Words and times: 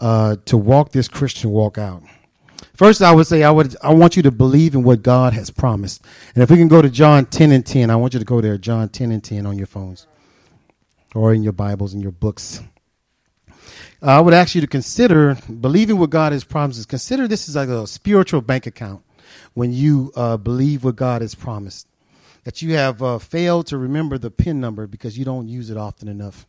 uh, 0.00 0.36
to 0.44 0.56
walk 0.56 0.92
this 0.92 1.08
Christian 1.08 1.50
walk 1.50 1.78
out. 1.78 2.02
First, 2.74 3.02
I 3.02 3.12
would 3.14 3.26
say 3.26 3.42
I 3.42 3.50
would 3.50 3.76
I 3.82 3.92
want 3.94 4.16
you 4.16 4.22
to 4.22 4.30
believe 4.30 4.74
in 4.74 4.82
what 4.82 5.02
God 5.02 5.32
has 5.32 5.50
promised. 5.50 6.04
And 6.34 6.42
if 6.42 6.50
we 6.50 6.56
can 6.56 6.68
go 6.68 6.82
to 6.82 6.90
John 6.90 7.26
10 7.26 7.52
and 7.52 7.64
10, 7.64 7.90
I 7.90 7.96
want 7.96 8.14
you 8.14 8.18
to 8.18 8.24
go 8.24 8.40
there, 8.40 8.58
John 8.58 8.88
10 8.88 9.12
and 9.12 9.22
10 9.22 9.46
on 9.46 9.56
your 9.56 9.66
phones 9.66 10.06
or 11.14 11.32
in 11.32 11.42
your 11.42 11.52
Bibles 11.52 11.94
and 11.94 12.02
your 12.02 12.12
books. 12.12 12.60
I 14.02 14.20
would 14.20 14.34
ask 14.34 14.54
you 14.54 14.60
to 14.60 14.66
consider 14.66 15.38
believing 15.60 15.98
what 15.98 16.10
God 16.10 16.32
has 16.32 16.44
promised. 16.44 16.88
Consider 16.88 17.26
this 17.26 17.48
is 17.48 17.56
like 17.56 17.68
a 17.68 17.86
spiritual 17.86 18.42
bank 18.42 18.66
account 18.66 19.02
when 19.54 19.72
you 19.72 20.12
uh, 20.14 20.36
believe 20.36 20.84
what 20.84 20.96
God 20.96 21.22
has 21.22 21.34
promised. 21.34 21.86
That 22.42 22.60
you 22.60 22.74
have 22.74 23.02
uh, 23.02 23.18
failed 23.18 23.66
to 23.68 23.78
remember 23.78 24.18
the 24.18 24.30
PIN 24.30 24.60
number 24.60 24.86
because 24.86 25.16
you 25.16 25.24
don't 25.24 25.48
use 25.48 25.70
it 25.70 25.78
often 25.78 26.08
enough. 26.08 26.46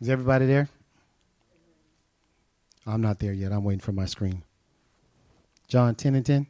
Is 0.00 0.08
everybody 0.08 0.46
there? 0.46 0.68
I'm 2.86 3.02
not 3.02 3.18
there 3.18 3.32
yet. 3.32 3.52
I'm 3.52 3.64
waiting 3.64 3.80
for 3.80 3.92
my 3.92 4.06
screen. 4.06 4.42
John 5.68 5.94
10 5.94 6.14
and 6.14 6.26
10. 6.26 6.46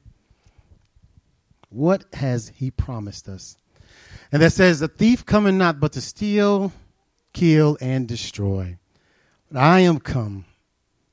What 1.69 2.05
has 2.15 2.49
he 2.55 2.71
promised 2.71 3.29
us? 3.29 3.57
And 4.33 4.41
that 4.43 4.53
says, 4.53 4.81
The 4.81 4.89
thief 4.89 5.27
coming 5.27 5.59
not 5.59 5.81
but 5.81 5.93
to 5.93 6.01
steal, 6.01 6.73
kill, 7.33 7.77
and 7.81 8.07
destroy. 8.07 8.79
But 9.51 9.61
I 9.61 9.81
am 9.81 9.99
come 9.99 10.45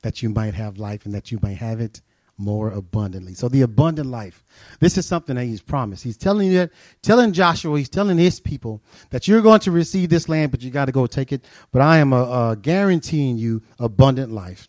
that 0.02 0.22
you 0.22 0.30
might 0.30 0.54
have 0.54 0.78
life 0.78 1.04
and 1.04 1.14
that 1.14 1.32
you 1.32 1.38
might 1.42 1.58
have 1.58 1.80
it 1.80 2.00
more 2.38 2.70
abundantly. 2.70 3.34
So 3.34 3.48
the 3.48 3.62
abundant 3.62 4.08
life. 4.08 4.44
This 4.80 4.96
is 4.96 5.06
something 5.06 5.36
that 5.36 5.44
he's 5.44 5.60
promised. 5.60 6.04
He's 6.04 6.16
telling 6.16 6.48
you 6.48 6.58
that, 6.58 6.70
telling 7.02 7.32
Joshua, 7.32 7.76
he's 7.76 7.88
telling 7.88 8.16
his 8.16 8.40
people 8.40 8.80
that 9.10 9.26
you're 9.26 9.42
going 9.42 9.60
to 9.60 9.70
receive 9.70 10.08
this 10.08 10.28
land, 10.28 10.52
but 10.52 10.62
you 10.62 10.70
got 10.70 10.84
to 10.84 10.92
go 10.92 11.06
take 11.06 11.32
it. 11.32 11.44
But 11.72 11.82
I 11.82 11.98
am 11.98 12.12
uh, 12.12 12.22
uh, 12.22 12.54
guaranteeing 12.54 13.38
you 13.38 13.62
abundant 13.78 14.32
life. 14.32 14.68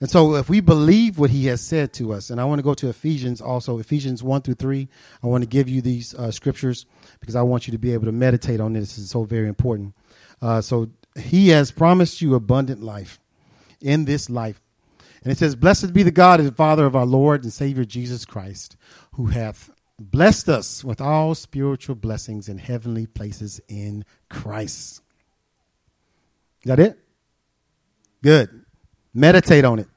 And 0.00 0.10
so 0.10 0.36
if 0.36 0.48
we 0.48 0.60
believe 0.60 1.18
what 1.18 1.30
he 1.30 1.46
has 1.46 1.60
said 1.60 1.92
to 1.94 2.12
us, 2.12 2.30
and 2.30 2.40
I 2.40 2.44
want 2.44 2.58
to 2.58 2.62
go 2.62 2.74
to 2.74 2.88
Ephesians 2.88 3.40
also, 3.40 3.78
Ephesians 3.78 4.22
1 4.22 4.42
through 4.42 4.54
3, 4.54 4.88
I 5.22 5.26
want 5.26 5.42
to 5.42 5.48
give 5.48 5.68
you 5.68 5.80
these 5.80 6.14
uh, 6.14 6.30
scriptures 6.30 6.84
because 7.18 7.34
I 7.34 7.42
want 7.42 7.66
you 7.66 7.72
to 7.72 7.78
be 7.78 7.94
able 7.94 8.04
to 8.04 8.12
meditate 8.12 8.60
on 8.60 8.74
this. 8.74 8.98
It's 8.98 9.10
so 9.10 9.24
very 9.24 9.48
important. 9.48 9.94
Uh, 10.42 10.60
so 10.60 10.90
he 11.18 11.48
has 11.48 11.70
promised 11.70 12.20
you 12.20 12.34
abundant 12.34 12.82
life 12.82 13.18
in 13.80 14.04
this 14.04 14.28
life. 14.28 14.60
And 15.26 15.32
it 15.32 15.38
says, 15.38 15.56
Blessed 15.56 15.92
be 15.92 16.04
the 16.04 16.12
God 16.12 16.38
and 16.38 16.56
Father 16.56 16.86
of 16.86 16.94
our 16.94 17.04
Lord 17.04 17.42
and 17.42 17.52
Savior 17.52 17.84
Jesus 17.84 18.24
Christ, 18.24 18.76
who 19.14 19.26
hath 19.26 19.72
blessed 19.98 20.48
us 20.48 20.84
with 20.84 21.00
all 21.00 21.34
spiritual 21.34 21.96
blessings 21.96 22.48
in 22.48 22.58
heavenly 22.58 23.08
places 23.08 23.60
in 23.66 24.04
Christ. 24.30 25.02
Is 26.62 26.66
that 26.66 26.78
it? 26.78 27.00
Good. 28.22 28.66
Meditate 29.12 29.64
on 29.64 29.80
it. 29.80 29.88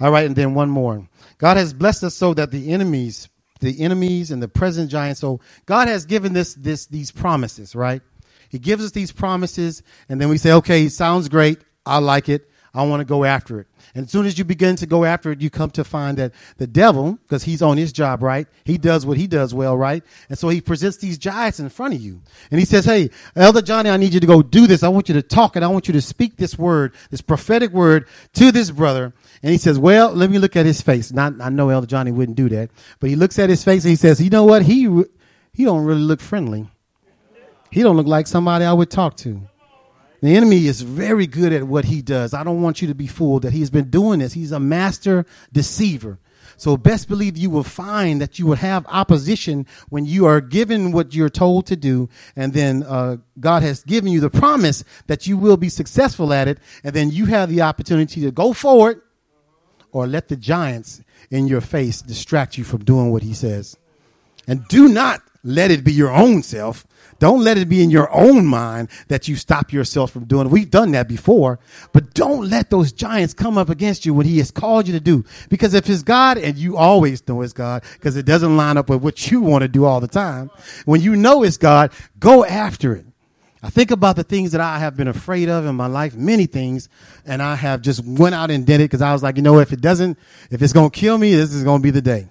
All 0.00 0.10
right, 0.10 0.26
and 0.26 0.34
then 0.34 0.54
one 0.54 0.68
more. 0.68 1.08
God 1.38 1.56
has 1.58 1.72
blessed 1.72 2.02
us 2.02 2.16
so 2.16 2.34
that 2.34 2.50
the 2.50 2.72
enemies, 2.72 3.28
the 3.60 3.80
enemies 3.80 4.32
and 4.32 4.42
the 4.42 4.48
present 4.48 4.90
giants. 4.90 5.20
So 5.20 5.38
God 5.66 5.86
has 5.86 6.06
given 6.06 6.32
this 6.32 6.54
this 6.54 6.86
these 6.86 7.12
promises, 7.12 7.76
right? 7.76 8.02
He 8.48 8.58
gives 8.58 8.84
us 8.84 8.90
these 8.90 9.12
promises, 9.12 9.84
and 10.08 10.20
then 10.20 10.28
we 10.28 10.38
say, 10.38 10.50
okay, 10.54 10.88
sounds 10.88 11.28
great. 11.28 11.60
I 11.86 11.98
like 11.98 12.28
it. 12.28 12.50
I 12.76 12.82
want 12.82 13.00
to 13.00 13.06
go 13.06 13.24
after 13.24 13.58
it. 13.58 13.66
And 13.94 14.04
as 14.04 14.12
soon 14.12 14.26
as 14.26 14.36
you 14.36 14.44
begin 14.44 14.76
to 14.76 14.86
go 14.86 15.06
after 15.06 15.32
it, 15.32 15.40
you 15.40 15.48
come 15.48 15.70
to 15.70 15.82
find 15.82 16.18
that 16.18 16.32
the 16.58 16.66
devil, 16.66 17.18
because 17.22 17.44
he's 17.44 17.62
on 17.62 17.78
his 17.78 17.90
job, 17.90 18.22
right? 18.22 18.46
He 18.64 18.76
does 18.76 19.06
what 19.06 19.16
he 19.16 19.26
does 19.26 19.54
well, 19.54 19.74
right? 19.74 20.04
And 20.28 20.38
so 20.38 20.50
he 20.50 20.60
presents 20.60 20.98
these 20.98 21.16
giants 21.16 21.58
in 21.58 21.70
front 21.70 21.94
of 21.94 22.02
you. 22.02 22.20
And 22.50 22.60
he 22.60 22.66
says, 22.66 22.84
Hey, 22.84 23.08
Elder 23.34 23.62
Johnny, 23.62 23.88
I 23.88 23.96
need 23.96 24.12
you 24.12 24.20
to 24.20 24.26
go 24.26 24.42
do 24.42 24.66
this. 24.66 24.82
I 24.82 24.88
want 24.88 25.08
you 25.08 25.14
to 25.14 25.22
talk 25.22 25.56
and 25.56 25.64
I 25.64 25.68
want 25.68 25.88
you 25.88 25.92
to 25.94 26.02
speak 26.02 26.36
this 26.36 26.58
word, 26.58 26.92
this 27.10 27.22
prophetic 27.22 27.72
word 27.72 28.06
to 28.34 28.52
this 28.52 28.70
brother. 28.70 29.14
And 29.42 29.52
he 29.52 29.58
says, 29.58 29.78
Well, 29.78 30.12
let 30.12 30.30
me 30.30 30.38
look 30.38 30.54
at 30.54 30.66
his 30.66 30.82
face. 30.82 31.10
Not, 31.10 31.40
I 31.40 31.48
know 31.48 31.70
Elder 31.70 31.86
Johnny 31.86 32.12
wouldn't 32.12 32.36
do 32.36 32.50
that, 32.50 32.68
but 33.00 33.08
he 33.08 33.16
looks 33.16 33.38
at 33.38 33.48
his 33.48 33.64
face 33.64 33.84
and 33.84 33.90
he 33.90 33.96
says, 33.96 34.20
You 34.20 34.28
know 34.28 34.44
what? 34.44 34.62
He, 34.62 34.82
he 35.54 35.64
don't 35.64 35.86
really 35.86 36.02
look 36.02 36.20
friendly. 36.20 36.68
He 37.70 37.82
don't 37.82 37.96
look 37.96 38.06
like 38.06 38.26
somebody 38.26 38.66
I 38.66 38.74
would 38.74 38.90
talk 38.90 39.16
to. 39.18 39.48
The 40.26 40.34
enemy 40.34 40.66
is 40.66 40.80
very 40.80 41.28
good 41.28 41.52
at 41.52 41.62
what 41.62 41.84
he 41.84 42.02
does. 42.02 42.34
I 42.34 42.42
don't 42.42 42.60
want 42.60 42.82
you 42.82 42.88
to 42.88 42.96
be 42.96 43.06
fooled 43.06 43.42
that 43.42 43.52
he's 43.52 43.70
been 43.70 43.90
doing 43.90 44.18
this. 44.18 44.32
He's 44.32 44.50
a 44.50 44.58
master 44.58 45.24
deceiver. 45.52 46.18
So 46.56 46.76
best 46.76 47.08
believe 47.08 47.36
you 47.36 47.48
will 47.48 47.62
find 47.62 48.20
that 48.20 48.36
you 48.36 48.44
will 48.44 48.56
have 48.56 48.84
opposition 48.88 49.66
when 49.88 50.04
you 50.04 50.26
are 50.26 50.40
given 50.40 50.90
what 50.90 51.14
you're 51.14 51.28
told 51.28 51.66
to 51.66 51.76
do. 51.76 52.08
And 52.34 52.52
then 52.52 52.82
uh, 52.82 53.18
God 53.38 53.62
has 53.62 53.84
given 53.84 54.10
you 54.10 54.18
the 54.18 54.28
promise 54.28 54.82
that 55.06 55.28
you 55.28 55.36
will 55.36 55.56
be 55.56 55.68
successful 55.68 56.32
at 56.32 56.48
it. 56.48 56.58
And 56.82 56.92
then 56.92 57.12
you 57.12 57.26
have 57.26 57.48
the 57.48 57.62
opportunity 57.62 58.20
to 58.22 58.32
go 58.32 58.52
forward 58.52 59.02
or 59.92 60.08
let 60.08 60.26
the 60.26 60.36
giants 60.36 61.02
in 61.30 61.46
your 61.46 61.60
face 61.60 62.02
distract 62.02 62.58
you 62.58 62.64
from 62.64 62.82
doing 62.84 63.12
what 63.12 63.22
he 63.22 63.32
says. 63.32 63.76
And 64.48 64.66
do 64.66 64.88
not 64.88 65.22
let 65.46 65.70
it 65.70 65.84
be 65.84 65.92
your 65.92 66.10
own 66.10 66.42
self 66.42 66.86
don't 67.18 67.42
let 67.42 67.56
it 67.56 67.68
be 67.68 67.82
in 67.82 67.90
your 67.90 68.12
own 68.12 68.46
mind 68.46 68.88
that 69.08 69.26
you 69.26 69.36
stop 69.36 69.72
yourself 69.72 70.10
from 70.10 70.24
doing 70.24 70.46
it. 70.46 70.52
We've 70.52 70.70
done 70.70 70.92
that 70.92 71.08
before, 71.08 71.58
but 71.92 72.12
don't 72.12 72.48
let 72.48 72.70
those 72.70 72.92
giants 72.92 73.32
come 73.32 73.56
up 73.56 73.70
against 73.70 74.04
you 74.04 74.12
when 74.12 74.26
he 74.26 74.38
has 74.38 74.50
called 74.50 74.86
you 74.86 74.92
to 74.92 75.00
do. 75.00 75.24
Because 75.48 75.72
if 75.74 75.88
it's 75.88 76.02
God, 76.02 76.36
and 76.36 76.56
you 76.58 76.76
always 76.76 77.26
know 77.26 77.40
it's 77.40 77.52
God, 77.52 77.84
because 77.94 78.16
it 78.16 78.26
doesn't 78.26 78.56
line 78.56 78.76
up 78.76 78.90
with 78.90 79.02
what 79.02 79.30
you 79.30 79.40
want 79.40 79.62
to 79.62 79.68
do 79.68 79.84
all 79.84 80.00
the 80.00 80.08
time. 80.08 80.50
When 80.84 81.00
you 81.00 81.16
know 81.16 81.42
it's 81.42 81.56
God, 81.56 81.92
go 82.18 82.44
after 82.44 82.94
it. 82.94 83.06
I 83.62 83.70
think 83.70 83.90
about 83.90 84.16
the 84.16 84.22
things 84.22 84.52
that 84.52 84.60
I 84.60 84.78
have 84.78 84.96
been 84.96 85.08
afraid 85.08 85.48
of 85.48 85.64
in 85.64 85.74
my 85.74 85.86
life, 85.86 86.14
many 86.14 86.46
things, 86.46 86.88
and 87.24 87.42
I 87.42 87.56
have 87.56 87.80
just 87.80 88.04
went 88.04 88.34
out 88.34 88.50
and 88.50 88.66
did 88.66 88.80
it 88.80 88.84
because 88.84 89.02
I 89.02 89.12
was 89.12 89.22
like, 89.22 89.36
you 89.36 89.42
know, 89.42 89.58
if 89.58 89.72
it 89.72 89.80
doesn't, 89.80 90.18
if 90.50 90.60
it's 90.62 90.74
going 90.74 90.90
to 90.90 90.96
kill 90.96 91.16
me, 91.16 91.34
this 91.34 91.52
is 91.52 91.64
going 91.64 91.80
to 91.80 91.82
be 91.82 91.90
the 91.90 92.02
day. 92.02 92.28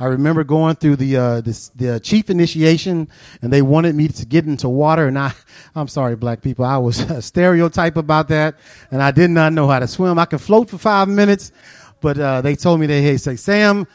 I 0.00 0.06
remember 0.06 0.42
going 0.42 0.74
through 0.74 0.96
the 0.96 1.16
uh, 1.16 1.40
this, 1.40 1.68
the 1.68 2.00
chief 2.00 2.28
initiation, 2.28 3.08
and 3.40 3.52
they 3.52 3.62
wanted 3.62 3.94
me 3.94 4.08
to 4.08 4.26
get 4.26 4.44
into 4.44 4.68
water, 4.68 5.06
and 5.06 5.16
I, 5.16 5.32
I'm 5.74 5.86
sorry, 5.86 6.16
black 6.16 6.42
people, 6.42 6.64
I 6.64 6.78
was 6.78 6.98
a 7.10 7.22
stereotype 7.22 7.96
about 7.96 8.28
that, 8.28 8.58
and 8.90 9.00
I 9.02 9.12
did 9.12 9.30
not 9.30 9.52
know 9.52 9.68
how 9.68 9.78
to 9.78 9.86
swim. 9.86 10.18
I 10.18 10.24
could 10.24 10.40
float 10.40 10.68
for 10.70 10.78
five 10.78 11.08
minutes, 11.08 11.52
but 12.00 12.18
uh, 12.18 12.40
they 12.40 12.56
told 12.56 12.80
me 12.80 12.86
they 12.86 13.02
hey 13.02 13.16
say 13.16 13.36
Sam, 13.36 13.86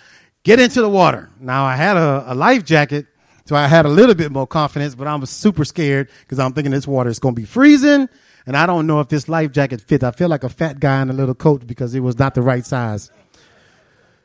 get 0.44 0.60
into 0.60 0.82
the 0.82 0.90
water. 0.90 1.30
Now 1.40 1.66
I 1.66 1.76
had 1.76 1.98
a, 1.98 2.24
a 2.28 2.36
life 2.36 2.64
jacket, 2.64 3.08
so 3.44 3.58
I 3.58 3.68
had 3.68 3.86
a 3.86 3.90
little 3.90 4.16
bit 4.16 4.32
more 4.32 4.48
confidence, 4.48 4.96
but 4.96 5.06
I 5.06 5.16
was 5.16 5.30
super 5.30 5.66
scared 5.66 6.10
because 6.22 6.40
I'm 6.40 6.54
thinking 6.54 6.72
this 6.72 6.88
water 6.88 7.10
is 7.10 7.20
going 7.20 7.36
to 7.36 7.42
be 7.42 7.46
freezing, 7.46 8.08
and 8.46 8.56
I 8.56 8.66
don't 8.66 8.88
know 8.88 9.02
if 9.02 9.10
this 9.10 9.28
life 9.28 9.52
jacket 9.52 9.82
fits. 9.82 10.06
I 10.06 10.12
feel 10.12 10.30
like 10.30 10.46
a 10.46 10.50
fat 10.50 10.80
guy 10.80 11.02
in 11.02 11.10
a 11.10 11.14
little 11.14 11.36
coat 11.36 11.68
because 11.68 11.94
it 11.94 12.00
was 12.00 12.18
not 12.18 12.36
the 12.36 12.42
right 12.42 12.66
size. 12.66 13.12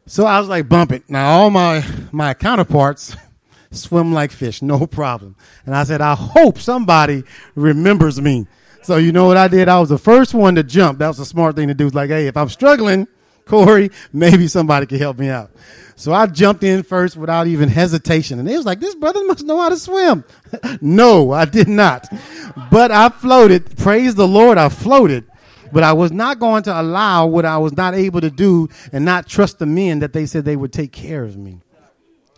So 0.07 0.27
I 0.27 0.39
was 0.39 0.49
like, 0.49 0.69
bump 0.69 0.93
it. 0.93 1.09
Now 1.09 1.31
all 1.31 1.51
my, 1.51 1.85
my 2.13 2.35
counterparts 2.35 3.17
swim 3.71 4.13
like 4.13 4.31
fish, 4.31 4.61
no 4.61 4.87
problem. 4.87 5.37
And 5.65 5.75
I 5.75 5.85
said, 5.85 6.01
I 6.01 6.15
hope 6.15 6.59
somebody 6.59 7.25
remembers 7.55 8.21
me. 8.21 8.47
So 8.83 8.97
you 8.97 9.13
know 9.13 9.27
what 9.27 9.39
I 9.39 9.49
did? 9.49 9.69
I 9.69 9.81
was 9.81 9.89
the 9.89 9.99
first 9.99 10.35
one 10.35 10.57
to 10.57 10.63
jump. 10.63 10.99
That 10.99 11.09
was 11.09 11.19
a 11.19 11.25
smart 11.25 11.57
thing 11.57 11.69
to 11.69 11.75
do. 11.75 11.87
It's 11.87 11.95
like, 11.95 12.11
hey, 12.11 12.27
if 12.27 12.37
I'm 12.37 12.51
struggling, 12.51 13.09
Corey, 13.47 13.91
maybe 14.13 14.47
somebody 14.47 14.87
can 14.87 14.99
help 14.99 15.19
me 15.19 15.29
out. 15.29 15.51
So 15.97 16.13
I 16.13 16.27
jumped 16.27 16.65
in 16.65 16.83
first 16.83 17.17
without 17.17 17.47
even 17.47 17.69
hesitation. 17.69 18.39
And 18.39 18.47
they 18.47 18.57
was 18.57 18.67
like, 18.67 18.81
this 18.81 18.95
brother 18.95 19.25
must 19.25 19.45
know 19.45 19.59
how 19.59 19.71
to 19.71 19.79
swim. 19.79 20.25
no, 20.83 21.33
I 21.33 21.45
did 21.45 21.69
not. 21.69 22.07
But 22.71 22.91
I 22.91 23.09
floated. 23.09 23.77
Praise 23.79 24.15
the 24.15 24.29
Lord, 24.29 24.59
I 24.59 24.69
floated. 24.69 25.25
But 25.75 25.83
I 25.83 25.93
was 25.93 26.13
not 26.13 26.39
going 26.39 26.63
to 26.63 26.81
allow 26.81 27.27
what 27.27 27.45
I 27.45 27.59
was 27.59 27.77
not 27.77 27.95
able 27.95 28.21
to 28.21 28.31
do 28.31 28.69
and 28.93 29.05
not 29.05 29.27
trust 29.27 29.59
the 29.59 29.67
men 29.67 29.99
that 29.99 30.13
they 30.13 30.25
said 30.25 30.45
they 30.45 30.55
would 30.55 30.73
take 30.73 30.93
care 30.93 31.25
of 31.25 31.37
me. 31.37 31.59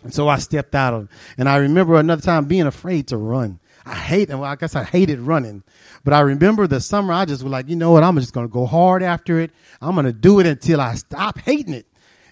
And 0.01 0.11
so 0.11 0.27
I 0.27 0.39
stepped 0.39 0.73
out 0.73 0.95
of, 0.95 1.07
and 1.37 1.47
I 1.47 1.57
remember 1.57 1.95
another 1.95 2.23
time 2.23 2.45
being 2.45 2.65
afraid 2.65 3.07
to 3.09 3.17
run. 3.17 3.59
I 3.85 3.93
hate, 3.93 4.29
well, 4.29 4.43
I 4.43 4.55
guess 4.55 4.75
I 4.75 4.83
hated 4.83 5.19
running, 5.19 5.61
but 6.03 6.15
I 6.15 6.21
remember 6.21 6.65
the 6.65 6.81
summer 6.81 7.13
I 7.13 7.25
just 7.25 7.43
was 7.43 7.51
like, 7.51 7.69
you 7.69 7.75
know 7.75 7.91
what? 7.91 8.03
I'm 8.03 8.17
just 8.17 8.33
going 8.33 8.47
to 8.47 8.51
go 8.51 8.65
hard 8.65 9.03
after 9.03 9.39
it. 9.39 9.51
I'm 9.81 9.93
going 9.93 10.07
to 10.07 10.13
do 10.13 10.39
it 10.39 10.47
until 10.47 10.81
I 10.81 10.95
stop 10.95 11.37
hating 11.37 11.75
it. 11.75 11.85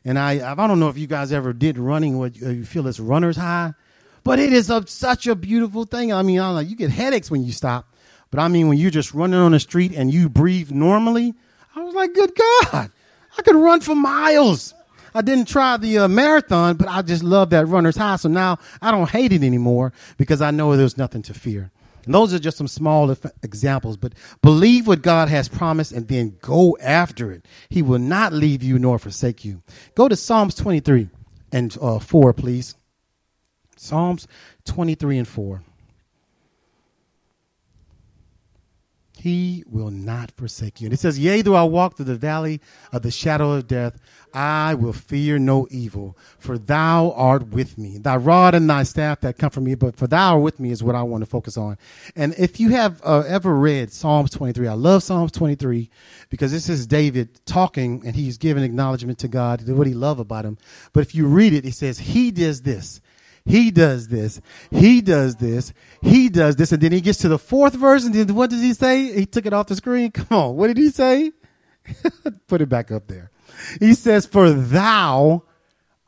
And 0.04 0.18
I, 0.18 0.54
I 0.54 0.56
don't 0.56 0.80
know 0.80 0.90
if 0.90 0.98
you 0.98 1.06
guys 1.06 1.32
ever 1.32 1.54
did 1.54 1.78
running 1.78 2.18
where 2.18 2.30
you 2.30 2.66
feel 2.66 2.82
this 2.82 3.00
runner's 3.00 3.38
high, 3.38 3.74
but 4.24 4.40
it 4.40 4.54
is 4.54 4.72
a, 4.72 4.88
such 4.88 5.28
a 5.28 5.36
beautiful 5.36 5.86
thing. 5.86 6.12
I 6.12 6.24
mean, 6.24 6.40
I'm 6.40 6.56
like, 6.56 6.68
you 6.68 6.76
get 6.76 6.90
headaches 6.90 7.30
when 7.30 7.44
you 7.44 7.52
stop, 7.52 7.94
but 8.32 8.40
I 8.40 8.48
mean, 8.48 8.68
when 8.68 8.78
you're 8.78 8.92
just 8.92 9.14
running 9.14 9.40
on 9.40 9.52
the 9.52 9.60
street 9.60 9.94
and 9.94 10.14
you 10.14 10.30
breathe 10.30 10.72
normally, 10.72 11.34
I 11.76 11.84
was 11.84 11.94
like, 11.94 12.14
good 12.14 12.32
God, 12.36 12.92
I 13.38 13.42
could 13.42 13.56
run 13.56 13.82
for 13.82 13.96
miles. 13.96 14.74
I 15.14 15.22
didn't 15.22 15.48
try 15.48 15.78
the 15.78 16.00
uh, 16.00 16.08
marathon, 16.10 16.76
but 16.76 16.90
I 16.90 17.02
just 17.02 17.24
love 17.24 17.50
that 17.52 17.68
runner's 17.68 17.96
high. 17.96 18.18
So 18.18 18.28
now 18.28 18.60
I 18.82 18.92
don't 18.92 19.10
hate 19.10 19.32
it 19.32 19.44
anymore 19.44 19.94
because 20.18 20.42
I 20.42 20.52
know 20.52 20.76
there's 20.76 20.98
nothing 20.98 21.22
to 21.24 21.34
fear. 21.34 21.72
And 22.06 22.14
those 22.14 22.34
are 22.34 22.40
just 22.40 22.58
some 22.58 22.68
small 22.68 23.16
examples, 23.42 23.98
but 23.98 24.14
believe 24.42 24.88
what 24.88 25.02
God 25.02 25.30
has 25.30 25.50
promised 25.50 25.92
and 25.92 26.08
then 26.08 26.38
go 26.42 26.78
after 26.82 27.32
it. 27.32 27.46
He 27.70 27.82
will 27.82 28.00
not 28.00 28.34
leave 28.34 28.62
you 28.62 28.78
nor 28.78 29.00
forsake 29.00 29.44
you. 29.44 29.64
Go 29.96 30.08
to 30.08 30.16
Psalms 30.16 30.54
23 30.54 31.10
and 31.52 31.76
uh, 31.82 32.00
4, 32.00 32.34
please. 32.34 32.76
Psalms 33.78 34.28
23 34.66 35.20
and 35.20 35.28
4. 35.28 35.64
He 39.26 39.64
will 39.66 39.90
not 39.90 40.30
forsake 40.30 40.80
you. 40.80 40.86
And 40.86 40.94
it 40.94 41.00
says, 41.00 41.18
Yea, 41.18 41.42
though 41.42 41.56
I 41.56 41.64
walk 41.64 41.98
through 41.98 42.06
the 42.06 42.16
valley 42.16 42.62
of 42.94 43.02
the 43.02 43.10
shadow 43.10 43.54
of 43.54 43.68
death, 43.68 44.00
I 44.36 44.76
will 44.76 44.94
fear 44.94 45.40
no 45.40 45.68
evil, 45.72 46.16
for 46.38 46.60
thou 46.60 47.12
art 47.14 47.48
with 47.48 47.76
me. 47.76 47.98
Thy 47.98 48.18
rod 48.18 48.54
and 48.54 48.70
thy 48.70 48.84
staff 48.84 49.22
that 49.22 49.40
comfort 49.40 49.62
me, 49.62 49.74
but 49.74 49.96
for 49.96 50.06
thou 50.06 50.36
art 50.36 50.44
with 50.44 50.60
me 50.60 50.70
is 50.70 50.84
what 50.84 50.94
I 50.94 51.02
want 51.02 51.24
to 51.24 51.26
focus 51.26 51.58
on. 51.58 51.80
And 52.16 52.36
if 52.38 52.60
you 52.60 52.70
have 52.70 53.02
uh, 53.04 53.24
ever 53.28 53.56
read 53.56 53.92
Psalms 53.92 54.30
23, 54.30 54.68
I 54.68 54.74
love 54.74 55.02
Psalms 55.02 55.32
23 55.32 55.90
because 56.30 56.52
this 56.52 56.70
is 56.70 56.86
David 56.86 57.44
talking 57.48 58.04
and 58.06 58.16
he's 58.16 58.38
giving 58.38 58.64
acknowledgement 58.64 59.18
to 59.20 59.28
God, 59.28 59.68
what 59.68 59.88
he 59.88 59.96
love 59.96 60.20
about 60.20 60.46
him. 60.46 60.60
But 60.94 61.00
if 61.00 61.16
you 61.16 61.26
read 61.26 61.52
it, 61.52 61.66
it 61.66 61.74
says, 61.74 61.98
He 61.98 62.30
does 62.30 62.62
this. 62.62 63.02
He 63.46 63.70
does 63.70 64.08
this. 64.08 64.42
He 64.72 65.02
does 65.02 65.36
this. 65.36 65.72
He 66.02 66.30
does 66.30 66.56
this. 66.56 66.72
And 66.72 66.82
then 66.82 66.92
he 66.92 67.02
gets 67.02 67.20
to 67.20 67.28
the 67.30 67.38
fourth 67.38 67.76
verse. 67.76 68.04
And 68.04 68.14
then 68.14 68.34
what 68.34 68.50
does 68.50 68.62
he 68.62 68.74
say? 68.74 69.14
He 69.14 69.26
took 69.26 69.46
it 69.46 69.54
off 69.54 69.68
the 69.68 69.76
screen. 69.76 70.12
Come 70.12 70.38
on. 70.38 70.56
What 70.56 70.68
did 70.68 70.78
he 70.78 70.90
say? 70.90 71.32
Put 72.48 72.62
it 72.62 72.70
back 72.70 72.92
up 72.92 73.08
there. 73.08 73.32
He 73.80 73.94
says, 73.94 74.26
For 74.26 74.50
thou 74.52 75.44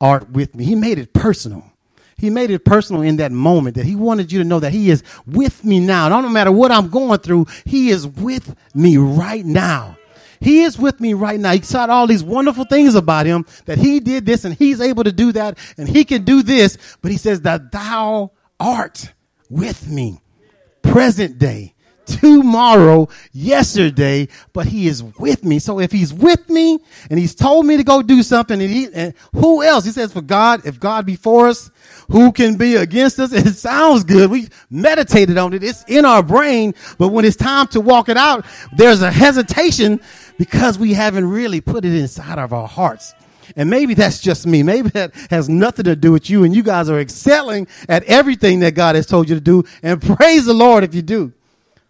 art 0.02 0.32
with 0.32 0.56
me. 0.56 0.66
He 0.66 0.76
made 0.76 0.98
it 0.98 1.14
personal. 1.14 1.72
He 2.18 2.32
made 2.32 2.50
it 2.50 2.66
personal 2.66 3.04
in 3.04 3.18
that 3.18 3.32
moment 3.32 3.76
that 3.76 3.86
he 3.86 3.96
wanted 3.96 4.32
you 4.32 4.40
to 4.40 4.46
know 4.46 4.60
that 4.60 4.74
he 4.74 4.90
is 4.90 5.04
with 5.28 5.64
me 5.64 5.80
now. 5.80 6.10
Not 6.10 6.22
no 6.22 6.30
matter 6.30 6.52
what 6.52 6.72
I'm 6.72 6.90
going 6.90 7.20
through, 7.20 7.46
he 7.64 7.90
is 7.90 8.08
with 8.08 8.56
me 8.74 8.98
right 8.98 9.46
now. 9.46 9.98
He 10.40 10.64
is 10.64 10.78
with 10.78 11.00
me 11.00 11.14
right 11.14 11.40
now. 11.40 11.54
He 11.54 11.62
said 11.62 11.90
all 11.90 12.08
these 12.08 12.24
wonderful 12.24 12.66
things 12.66 12.96
about 12.96 13.26
him 13.26 13.46
that 13.66 13.78
he 13.78 14.00
did 14.00 14.26
this 14.26 14.46
and 14.46 14.54
he's 14.54 14.82
able 14.82 15.04
to 15.04 15.12
do 15.12 15.32
that 15.34 15.58
and 15.78 15.88
he 15.88 16.06
can 16.06 16.24
do 16.24 16.44
this. 16.44 16.78
But 17.02 17.12
he 17.12 17.18
says 17.18 17.42
that 17.42 17.72
thou 17.72 18.32
art 18.60 19.14
with 19.50 19.88
me 19.88 20.22
present 20.82 21.38
day 21.38 21.74
tomorrow, 22.08 23.10
yesterday, 23.34 24.28
but 24.54 24.66
he 24.66 24.88
is 24.88 25.04
with 25.04 25.44
me. 25.44 25.60
So 25.60 25.80
if 25.80 25.92
he's 25.92 26.14
with 26.14 26.50
me 26.50 26.80
and 27.10 27.20
he's 27.20 27.36
told 27.36 27.66
me 27.66 27.78
to 27.78 27.84
go 27.84 28.02
do 28.02 28.24
something 28.24 28.60
and, 28.62 28.72
he, 28.72 28.88
and 28.94 29.14
who 29.34 29.62
else? 29.62 29.86
He 29.86 29.92
says 29.92 30.14
for 30.14 30.22
God, 30.22 30.66
if 30.66 30.80
God 30.80 31.06
be 31.06 31.16
for 31.16 31.48
us, 31.48 31.70
who 32.10 32.32
can 32.32 32.56
be 32.56 32.76
against 32.76 33.20
us? 33.20 33.34
It 33.48 33.56
sounds 33.56 34.04
good. 34.04 34.32
We 34.32 34.48
meditated 34.70 35.38
on 35.38 35.54
it. 35.54 35.64
It's 35.64 35.84
in 35.88 36.06
our 36.06 36.24
brain, 36.24 36.74
but 36.98 37.10
when 37.10 37.26
it's 37.26 37.36
time 37.36 37.68
to 37.68 37.82
walk 37.82 38.10
it 38.10 38.18
out, 38.18 38.46
there's 38.76 39.02
a 39.02 39.12
hesitation 39.12 40.00
because 40.38 40.78
we 40.78 40.94
haven't 40.94 41.30
really 41.30 41.62
put 41.62 41.86
it 41.86 41.94
inside 41.94 42.40
of 42.40 42.54
our 42.54 42.68
hearts. 42.68 43.14
And 43.56 43.70
maybe 43.70 43.94
that's 43.94 44.20
just 44.20 44.46
me. 44.46 44.62
Maybe 44.62 44.90
that 44.90 45.14
has 45.30 45.48
nothing 45.48 45.86
to 45.86 45.96
do 45.96 46.12
with 46.12 46.30
you 46.30 46.44
and 46.44 46.56
you 46.56 46.64
guys 46.64 46.90
are 46.90 47.00
excelling 47.00 47.68
at 47.88 48.04
everything 48.04 48.60
that 48.60 48.76
God 48.76 48.96
has 48.96 49.06
told 49.06 49.30
you 49.30 49.36
to 49.36 49.42
do. 49.42 49.64
And 49.82 50.02
praise 50.02 50.46
the 50.46 50.54
Lord 50.54 50.84
if 50.84 50.94
you 50.94 51.02
do. 51.02 51.34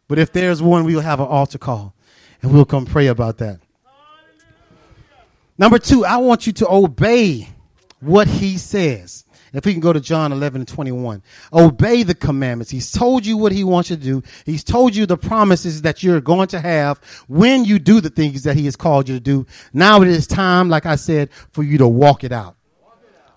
But 0.08 0.20
if 0.20 0.32
there's 0.32 0.62
one, 0.62 0.86
we'll 0.86 1.02
have 1.02 1.20
an 1.20 1.26
altar 1.28 1.58
call 1.58 1.94
and 2.42 2.54
we'll 2.54 2.66
come 2.66 2.86
pray 2.86 3.08
about 3.08 3.40
that. 3.40 3.60
Number 5.58 5.80
two, 5.80 6.06
I 6.06 6.18
want 6.18 6.46
you 6.46 6.54
to 6.54 6.70
obey 6.70 7.50
what 8.00 8.28
he 8.28 8.58
says. 8.58 9.26
If 9.58 9.66
we 9.66 9.72
can 9.72 9.82
go 9.82 9.92
to 9.92 10.00
John 10.00 10.32
11 10.32 10.62
and 10.62 10.68
21, 10.68 11.24
obey 11.52 12.04
the 12.04 12.14
commandments. 12.14 12.70
He's 12.70 12.92
told 12.92 13.26
you 13.26 13.38
what 13.38 13.52
he 13.52 13.64
wants 13.64 13.90
you 13.90 13.96
to 13.96 14.02
do. 14.02 14.24
He's 14.46 14.64
told 14.64 14.96
you 14.96 15.08
the 15.08 15.18
promises 15.18 15.82
that 15.82 16.04
you're 16.04 16.22
going 16.22 16.48
to 16.50 16.60
have 16.60 17.00
when 17.28 17.66
you 17.66 17.80
do 17.80 18.00
the 18.00 18.12
things 18.12 18.44
that 18.44 18.56
he 18.56 18.66
has 18.66 18.76
called 18.76 19.10
you 19.10 19.16
to 19.16 19.20
do. 19.20 19.48
Now 19.74 20.04
it 20.04 20.10
is 20.10 20.28
time, 20.28 20.70
like 20.70 20.86
I 20.86 20.96
said, 20.96 21.32
for 21.52 21.64
you 21.64 21.80
to 21.80 21.88
walk 21.88 22.24
it 22.24 22.32
out. 22.32 22.56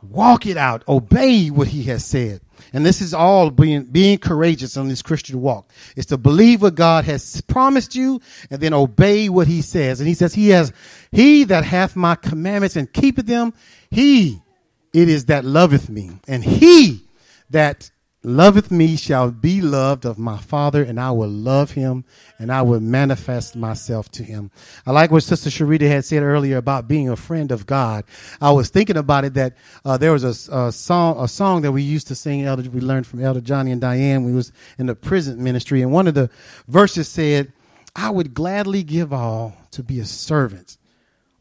Walk 0.03 0.45
it 0.45 0.59
out. 0.59 0.87
Obey 0.87 1.49
what 1.49 1.69
he 1.69 1.85
has 1.85 2.05
said. 2.05 2.43
And 2.75 2.85
this 2.85 3.01
is 3.01 3.15
all 3.15 3.51
being, 3.51 3.85
being 3.85 4.19
courageous 4.19 4.77
on 4.77 4.89
this 4.89 5.01
Christian 5.01 5.41
walk. 5.41 5.71
It's 5.97 6.09
to 6.09 6.19
believe 6.19 6.61
what 6.61 6.75
God 6.75 7.07
has 7.07 7.41
promised 7.43 7.95
you 7.95 8.21
and 8.51 8.61
then 8.61 8.75
obey 8.75 9.31
what 9.31 9.47
he 9.47 9.63
says. 9.63 10.01
And 10.01 10.09
he 10.09 10.15
says, 10.15 10.35
he 10.35 10.51
has, 10.51 10.71
he 11.13 11.45
that 11.45 11.65
hath 11.65 11.97
my 11.97 12.15
commandments 12.15 12.77
and 12.77 12.93
keepeth 12.93 13.25
them, 13.25 13.55
he 13.91 14.43
it 14.93 15.09
is 15.09 15.27
that 15.27 15.45
loveth 15.45 15.89
me. 15.89 16.11
And 16.27 16.45
he 16.45 17.03
that 17.51 17.91
loveth 18.23 18.71
me 18.71 18.97
shall 18.97 19.31
be 19.31 19.61
loved 19.61 20.05
of 20.05 20.19
my 20.19 20.37
Father, 20.37 20.83
and 20.83 21.01
I 21.01 21.11
will 21.11 21.29
love 21.29 21.73
him, 21.73 22.05
and 22.39 22.53
I 22.53 22.63
will 22.63 22.81
manifest 22.81 23.57
myself 23.57 24.11
to 24.13 24.23
him. 24.23 24.51
I 24.87 24.93
like 24.93 25.11
what 25.11 25.23
Sister 25.23 25.49
Sharita 25.49 25.89
had 25.89 26.05
said 26.05 26.23
earlier 26.23 26.59
about 26.59 26.89
being 26.89 27.09
a 27.09 27.17
friend 27.17 27.51
of 27.51 27.67
God. 27.67 28.05
I 28.41 28.51
was 28.51 28.69
thinking 28.69 28.97
about 28.97 29.25
it 29.25 29.35
that 29.35 29.57
uh, 29.85 29.97
there 29.97 30.13
was 30.13 30.25
a, 30.25 30.55
a, 30.55 30.73
song, 30.73 31.23
a 31.23 31.29
song 31.29 31.63
that 31.63 31.73
we 31.73 31.83
used 31.83 32.09
to 32.09 32.15
sing. 32.15 32.45
Elder, 32.45 32.69
we 32.69 32.81
learned 32.81 33.07
from 33.07 33.23
Elder 33.23 33.41
Johnny 33.41 33.73
and 33.73 33.81
Diane. 33.81 34.25
We 34.25 34.33
was 34.33 34.53
in 34.79 34.87
the 34.87 34.95
prison 34.95 35.43
ministry, 35.43 35.83
and 35.83 35.93
one 35.93 36.07
of 36.07 36.15
the 36.15 36.31
verses 36.69 37.09
said, 37.09 37.53
"I 37.97 38.11
would 38.11 38.35
gladly 38.35 38.83
give 38.83 39.13
all 39.13 39.57
to 39.73 39.83
be 39.83 39.99
a 39.99 40.05
servant 40.05 40.77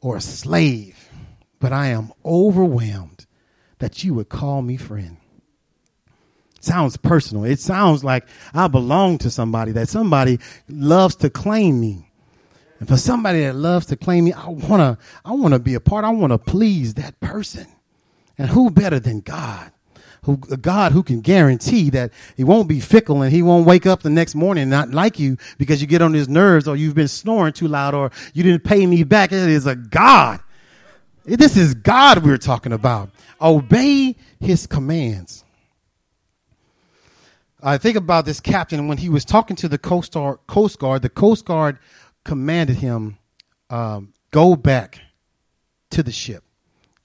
or 0.01 0.15
a 0.15 0.21
slave, 0.21 1.09
but 1.59 1.73
I 1.73 1.87
am 1.87 2.13
overwhelmed." 2.23 3.18
That 3.79 4.03
you 4.03 4.13
would 4.13 4.29
call 4.29 4.61
me 4.61 4.77
friend. 4.77 5.17
Sounds 6.61 6.97
personal. 6.97 7.45
It 7.45 7.59
sounds 7.59 8.03
like 8.03 8.25
I 8.53 8.67
belong 8.67 9.17
to 9.19 9.29
somebody, 9.29 9.71
that 9.73 9.89
somebody 9.89 10.39
loves 10.67 11.15
to 11.17 11.29
claim 11.29 11.79
me. 11.79 12.11
And 12.79 12.87
for 12.87 12.97
somebody 12.97 13.43
that 13.43 13.55
loves 13.55 13.85
to 13.87 13.97
claim 13.97 14.25
me, 14.25 14.33
I 14.33 14.47
wanna, 14.47 14.97
I 15.23 15.33
wanna 15.33 15.59
be 15.59 15.73
a 15.73 15.79
part. 15.79 16.05
I 16.05 16.09
wanna 16.09 16.37
please 16.37 16.93
that 16.95 17.19
person. 17.19 17.67
And 18.37 18.49
who 18.49 18.69
better 18.69 18.99
than 18.99 19.21
God? 19.21 19.71
Who, 20.23 20.39
a 20.51 20.57
God 20.57 20.91
who 20.91 21.01
can 21.01 21.21
guarantee 21.21 21.89
that 21.91 22.11
he 22.35 22.43
won't 22.43 22.67
be 22.67 22.81
fickle 22.81 23.21
and 23.21 23.31
he 23.31 23.41
won't 23.41 23.65
wake 23.65 23.85
up 23.85 24.01
the 24.01 24.09
next 24.09 24.35
morning 24.35 24.63
and 24.63 24.71
not 24.71 24.89
like 24.89 25.17
you 25.17 25.37
because 25.57 25.79
you 25.81 25.87
get 25.87 26.01
on 26.01 26.13
his 26.13 26.27
nerves 26.27 26.67
or 26.67 26.75
you've 26.75 26.93
been 26.93 27.07
snoring 27.07 27.53
too 27.53 27.69
loud 27.69 27.93
or 27.93 28.11
you 28.33 28.43
didn't 28.43 28.65
pay 28.65 28.85
me 28.85 29.03
back. 29.05 29.31
It 29.31 29.39
is 29.39 29.65
a 29.65 29.75
God. 29.75 30.41
This 31.37 31.55
is 31.55 31.75
God 31.75 32.23
we're 32.23 32.37
talking 32.37 32.73
about. 32.73 33.11
Obey 33.39 34.15
his 34.39 34.65
commands. 34.65 35.43
I 37.61 37.77
think 37.77 37.95
about 37.97 38.25
this 38.25 38.39
captain 38.39 38.87
when 38.87 38.97
he 38.97 39.09
was 39.09 39.25
talking 39.25 39.55
to 39.57 39.67
the 39.67 39.77
Coast 39.77 40.13
Guard. 40.13 40.39
Coast 40.47 40.79
Guard 40.79 41.03
the 41.03 41.09
Coast 41.09 41.45
Guard 41.45 41.77
commanded 42.23 42.77
him, 42.77 43.17
um, 43.69 44.13
"Go 44.31 44.55
back 44.55 45.01
to 45.91 46.01
the 46.01 46.11
ship, 46.11 46.43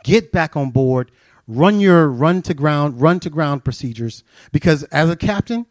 get 0.05 0.33
back 0.33 0.57
on 0.57 0.71
board, 0.71 1.11
run 1.47 1.81
your 1.81 2.09
run 2.09 2.41
to 2.43 2.55
ground, 2.55 3.01
run 3.01 3.21
to 3.21 3.29
ground 3.29 3.63
procedures." 3.63 4.25
Because 4.53 4.85
as 4.85 5.11
a 5.11 5.17
captain, 5.17 5.67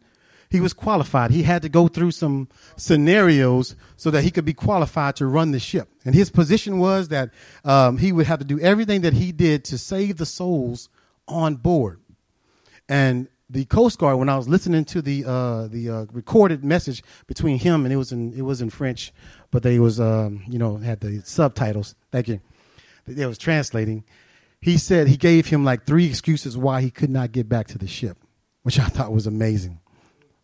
he 0.53 0.61
was 0.61 0.71
qualified. 0.71 1.31
He 1.31 1.41
had 1.41 1.63
to 1.63 1.69
go 1.69 1.87
through 1.87 2.11
some 2.11 2.47
scenarios 2.77 3.75
so 3.97 4.11
that 4.11 4.21
he 4.23 4.29
could 4.29 4.45
be 4.45 4.53
qualified 4.53 5.15
to 5.15 5.25
run 5.25 5.49
the 5.49 5.59
ship. 5.59 5.89
And 6.05 6.13
his 6.13 6.29
position 6.29 6.77
was 6.77 7.07
that 7.07 7.31
um, 7.65 7.97
he 7.97 8.11
would 8.11 8.27
have 8.27 8.37
to 8.37 8.45
do 8.45 8.59
everything 8.59 9.01
that 9.01 9.13
he 9.13 9.31
did 9.31 9.65
to 9.65 9.79
save 9.79 10.17
the 10.17 10.27
souls 10.27 10.89
on 11.27 11.55
board. 11.55 12.01
And 12.87 13.29
the 13.49 13.65
Coast 13.65 13.97
Guard, 13.97 14.19
when 14.19 14.29
I 14.29 14.37
was 14.37 14.47
listening 14.47 14.85
to 14.85 15.01
the 15.01 15.25
uh, 15.25 15.67
the 15.69 15.89
uh, 15.89 16.05
recorded 16.11 16.63
message 16.63 17.03
between 17.25 17.57
him 17.57 17.83
and 17.83 17.91
it 17.91 17.97
was 17.97 18.11
in 18.11 18.33
it 18.33 18.43
was 18.43 18.61
in 18.61 18.69
French, 18.69 19.11
but 19.49 19.63
they 19.63 19.79
was 19.79 19.99
um, 19.99 20.43
you 20.47 20.59
know 20.59 20.77
had 20.77 20.99
the 20.99 21.23
subtitles. 21.25 21.95
Thank 22.11 22.27
you. 22.27 22.41
It 23.07 23.25
was 23.25 23.39
translating. 23.39 24.03
He 24.61 24.77
said 24.77 25.07
he 25.07 25.17
gave 25.17 25.47
him 25.47 25.65
like 25.65 25.87
three 25.87 26.05
excuses 26.05 26.55
why 26.55 26.81
he 26.81 26.91
could 26.91 27.09
not 27.09 27.31
get 27.31 27.49
back 27.49 27.65
to 27.69 27.79
the 27.79 27.87
ship, 27.87 28.17
which 28.61 28.79
I 28.79 28.85
thought 28.85 29.11
was 29.11 29.25
amazing. 29.25 29.79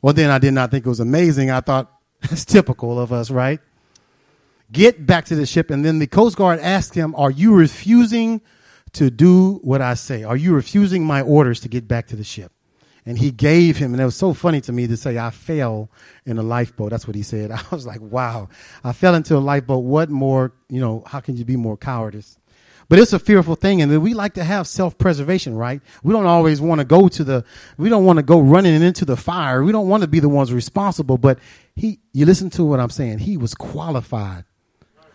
Well, 0.02 0.14
then 0.14 0.30
I 0.30 0.40
did 0.40 0.54
not 0.54 0.72
think 0.72 0.86
it 0.86 0.90
was 0.90 1.00
amazing. 1.00 1.52
I 1.52 1.62
thought 1.62 1.92
that's 2.22 2.46
typical 2.46 3.00
of 3.00 3.12
us, 3.12 3.32
right? 3.32 3.60
Get 4.72 5.06
back 5.06 5.26
to 5.26 5.36
the 5.36 5.46
ship. 5.46 5.70
And 5.72 5.84
then 5.84 6.00
the 6.00 6.08
Coast 6.08 6.38
Guard 6.38 6.60
asked 6.60 6.94
him, 6.94 7.16
Are 7.16 7.32
you 7.32 7.54
refusing 7.54 8.42
to 8.94 9.10
do 9.10 9.60
what 9.64 9.82
I 9.82 9.96
say? 9.96 10.24
Are 10.24 10.38
you 10.38 10.54
refusing 10.54 11.04
my 11.06 11.22
orders 11.22 11.60
to 11.62 11.70
get 11.70 11.88
back 11.88 12.08
to 12.08 12.16
the 12.16 12.24
ship? 12.24 12.52
And 13.06 13.18
he 13.18 13.32
gave 13.32 13.78
him, 13.78 13.94
and 13.94 14.02
it 14.02 14.06
was 14.06 14.16
so 14.16 14.34
funny 14.34 14.62
to 14.62 14.72
me 14.72 14.86
to 14.86 14.96
say, 14.96 15.18
I 15.18 15.32
fell 15.32 15.90
in 16.26 16.38
a 16.38 16.44
lifeboat. 16.44 16.92
That's 16.92 17.08
what 17.08 17.16
he 17.16 17.24
said. 17.24 17.50
I 17.52 17.62
was 17.72 17.88
like, 17.88 18.02
wow, 18.02 18.50
I 18.84 18.94
fell 18.94 19.16
into 19.16 19.36
a 19.36 19.40
lifeboat. 19.40 19.84
What 19.84 20.10
more, 20.10 20.54
you 20.70 20.80
know, 20.80 21.04
how 21.08 21.20
can 21.20 21.36
you 21.36 21.46
be 21.46 21.56
more 21.56 21.78
cowardice? 21.78 22.38
But 22.90 22.98
it's 22.98 23.14
a 23.14 23.20
fearful 23.20 23.54
thing, 23.54 23.84
and 23.84 24.02
we 24.02 24.16
like 24.16 24.34
to 24.34 24.44
have 24.44 24.68
self-preservation, 24.68 25.56
right? 25.56 25.80
We 26.02 26.12
don't 26.12 26.26
always 26.26 26.60
want 26.60 26.80
to 26.80 26.86
go 26.86 27.08
to 27.08 27.24
the, 27.24 27.46
we 27.78 27.88
don't 27.88 28.04
want 28.04 28.18
to 28.18 28.24
go 28.24 28.40
running 28.40 28.82
into 28.82 29.06
the 29.06 29.16
fire. 29.16 29.64
We 29.64 29.72
don't 29.72 29.88
want 29.88 30.02
to 30.02 30.08
be 30.08 30.20
the 30.20 30.28
ones 30.28 30.52
responsible. 30.52 31.20
But 31.20 31.38
he, 31.76 32.00
you 32.14 32.26
listen 32.26 32.50
to 32.52 32.64
what 32.64 32.80
I'm 32.80 32.90
saying. 32.90 33.20
He 33.20 33.38
was 33.38 33.54
qualified 33.54 34.46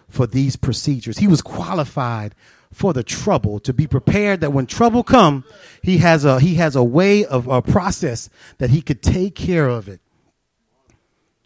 for 0.09 0.29
these 0.29 0.55
procedures. 0.55 1.19
He 1.19 1.27
was 1.27 1.43
qualified 1.43 2.37
for 2.73 2.93
the 2.93 3.03
trouble 3.03 3.59
to 3.61 3.73
be 3.73 3.89
prepared 3.89 4.41
that 4.41 4.53
when 4.53 4.67
trouble 4.67 5.03
come, 5.03 5.45
he 5.83 5.99
has 5.99 6.25
a 6.25 6.41
he 6.41 6.55
has 6.57 6.75
a 6.77 6.83
way 6.83 7.25
of 7.25 7.47
a 7.49 7.63
process 7.63 8.29
that 8.59 8.71
he 8.71 8.83
could 8.83 9.03
take 9.03 9.35
care 9.35 9.69
of 9.69 9.89
it. 9.89 10.01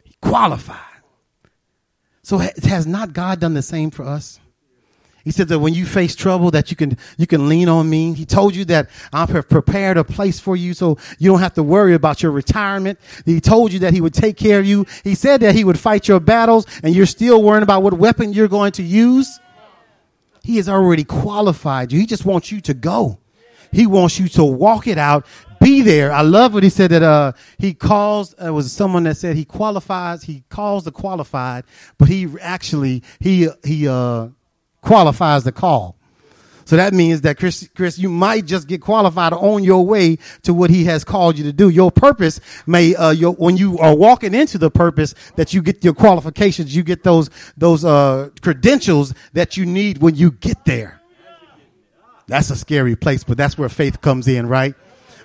He 0.04 0.14
qualified. 0.22 0.78
So 2.22 2.38
has 2.38 2.86
not 2.86 3.14
God 3.14 3.40
done 3.40 3.54
the 3.54 3.62
same 3.62 3.90
for 3.90 4.04
us? 4.04 4.40
He 5.28 5.32
said 5.32 5.48
that 5.48 5.58
when 5.58 5.74
you 5.74 5.84
face 5.84 6.14
trouble, 6.14 6.50
that 6.52 6.70
you 6.70 6.76
can 6.78 6.96
you 7.18 7.26
can 7.26 7.50
lean 7.50 7.68
on 7.68 7.90
me. 7.90 8.14
He 8.14 8.24
told 8.24 8.56
you 8.56 8.64
that 8.64 8.88
I 9.12 9.26
have 9.26 9.46
prepared 9.50 9.98
a 9.98 10.02
place 10.02 10.40
for 10.40 10.56
you, 10.56 10.72
so 10.72 10.96
you 11.18 11.30
don't 11.30 11.40
have 11.40 11.52
to 11.56 11.62
worry 11.62 11.92
about 11.92 12.22
your 12.22 12.32
retirement. 12.32 12.98
He 13.26 13.38
told 13.38 13.70
you 13.70 13.78
that 13.80 13.92
he 13.92 14.00
would 14.00 14.14
take 14.14 14.38
care 14.38 14.58
of 14.58 14.64
you. 14.64 14.86
He 15.04 15.14
said 15.14 15.42
that 15.42 15.54
he 15.54 15.64
would 15.64 15.78
fight 15.78 16.08
your 16.08 16.18
battles, 16.18 16.64
and 16.82 16.94
you're 16.94 17.04
still 17.04 17.42
worrying 17.42 17.62
about 17.62 17.82
what 17.82 17.92
weapon 17.92 18.32
you're 18.32 18.48
going 18.48 18.72
to 18.72 18.82
use. 18.82 19.38
He 20.42 20.56
has 20.56 20.66
already 20.66 21.04
qualified 21.04 21.92
you. 21.92 22.00
He 22.00 22.06
just 22.06 22.24
wants 22.24 22.50
you 22.50 22.62
to 22.62 22.72
go. 22.72 23.18
He 23.70 23.86
wants 23.86 24.18
you 24.18 24.28
to 24.28 24.44
walk 24.46 24.86
it 24.86 24.96
out, 24.96 25.26
be 25.60 25.82
there. 25.82 26.10
I 26.10 26.22
love 26.22 26.54
what 26.54 26.62
he 26.62 26.70
said 26.70 26.90
that 26.90 27.02
uh, 27.02 27.32
he 27.58 27.74
calls. 27.74 28.32
It 28.40 28.48
was 28.48 28.72
someone 28.72 29.02
that 29.02 29.18
said 29.18 29.36
he 29.36 29.44
qualifies. 29.44 30.22
He 30.22 30.44
calls 30.48 30.84
the 30.84 30.90
qualified, 30.90 31.64
but 31.98 32.08
he 32.08 32.28
actually 32.40 33.02
he 33.20 33.50
he 33.62 33.86
uh, 33.86 34.28
qualifies 34.88 35.44
the 35.44 35.52
call. 35.52 35.96
So 36.64 36.76
that 36.76 36.92
means 36.92 37.22
that 37.22 37.38
Chris, 37.38 37.68
Chris, 37.74 37.98
you 37.98 38.08
might 38.08 38.44
just 38.44 38.68
get 38.68 38.80
qualified 38.80 39.32
on 39.32 39.64
your 39.64 39.86
way 39.86 40.18
to 40.42 40.52
what 40.52 40.70
he 40.70 40.84
has 40.84 41.04
called 41.04 41.38
you 41.38 41.44
to 41.44 41.52
do. 41.52 41.68
Your 41.68 41.90
purpose 41.90 42.40
may, 42.66 42.94
uh, 42.94 43.10
your, 43.10 43.32
when 43.32 43.56
you 43.56 43.78
are 43.78 43.94
walking 43.94 44.34
into 44.34 44.58
the 44.58 44.70
purpose, 44.70 45.14
that 45.36 45.54
you 45.54 45.62
get 45.62 45.84
your 45.84 45.94
qualifications, 45.94 46.74
you 46.74 46.82
get 46.82 47.04
those, 47.04 47.30
those, 47.56 47.84
uh, 47.84 48.30
credentials 48.42 49.14
that 49.32 49.56
you 49.56 49.64
need 49.64 49.98
when 49.98 50.14
you 50.14 50.30
get 50.30 50.64
there. 50.64 51.00
That's 52.26 52.50
a 52.50 52.56
scary 52.56 52.96
place, 52.96 53.24
but 53.24 53.38
that's 53.38 53.56
where 53.56 53.70
faith 53.70 54.02
comes 54.02 54.28
in, 54.28 54.46
right? 54.46 54.74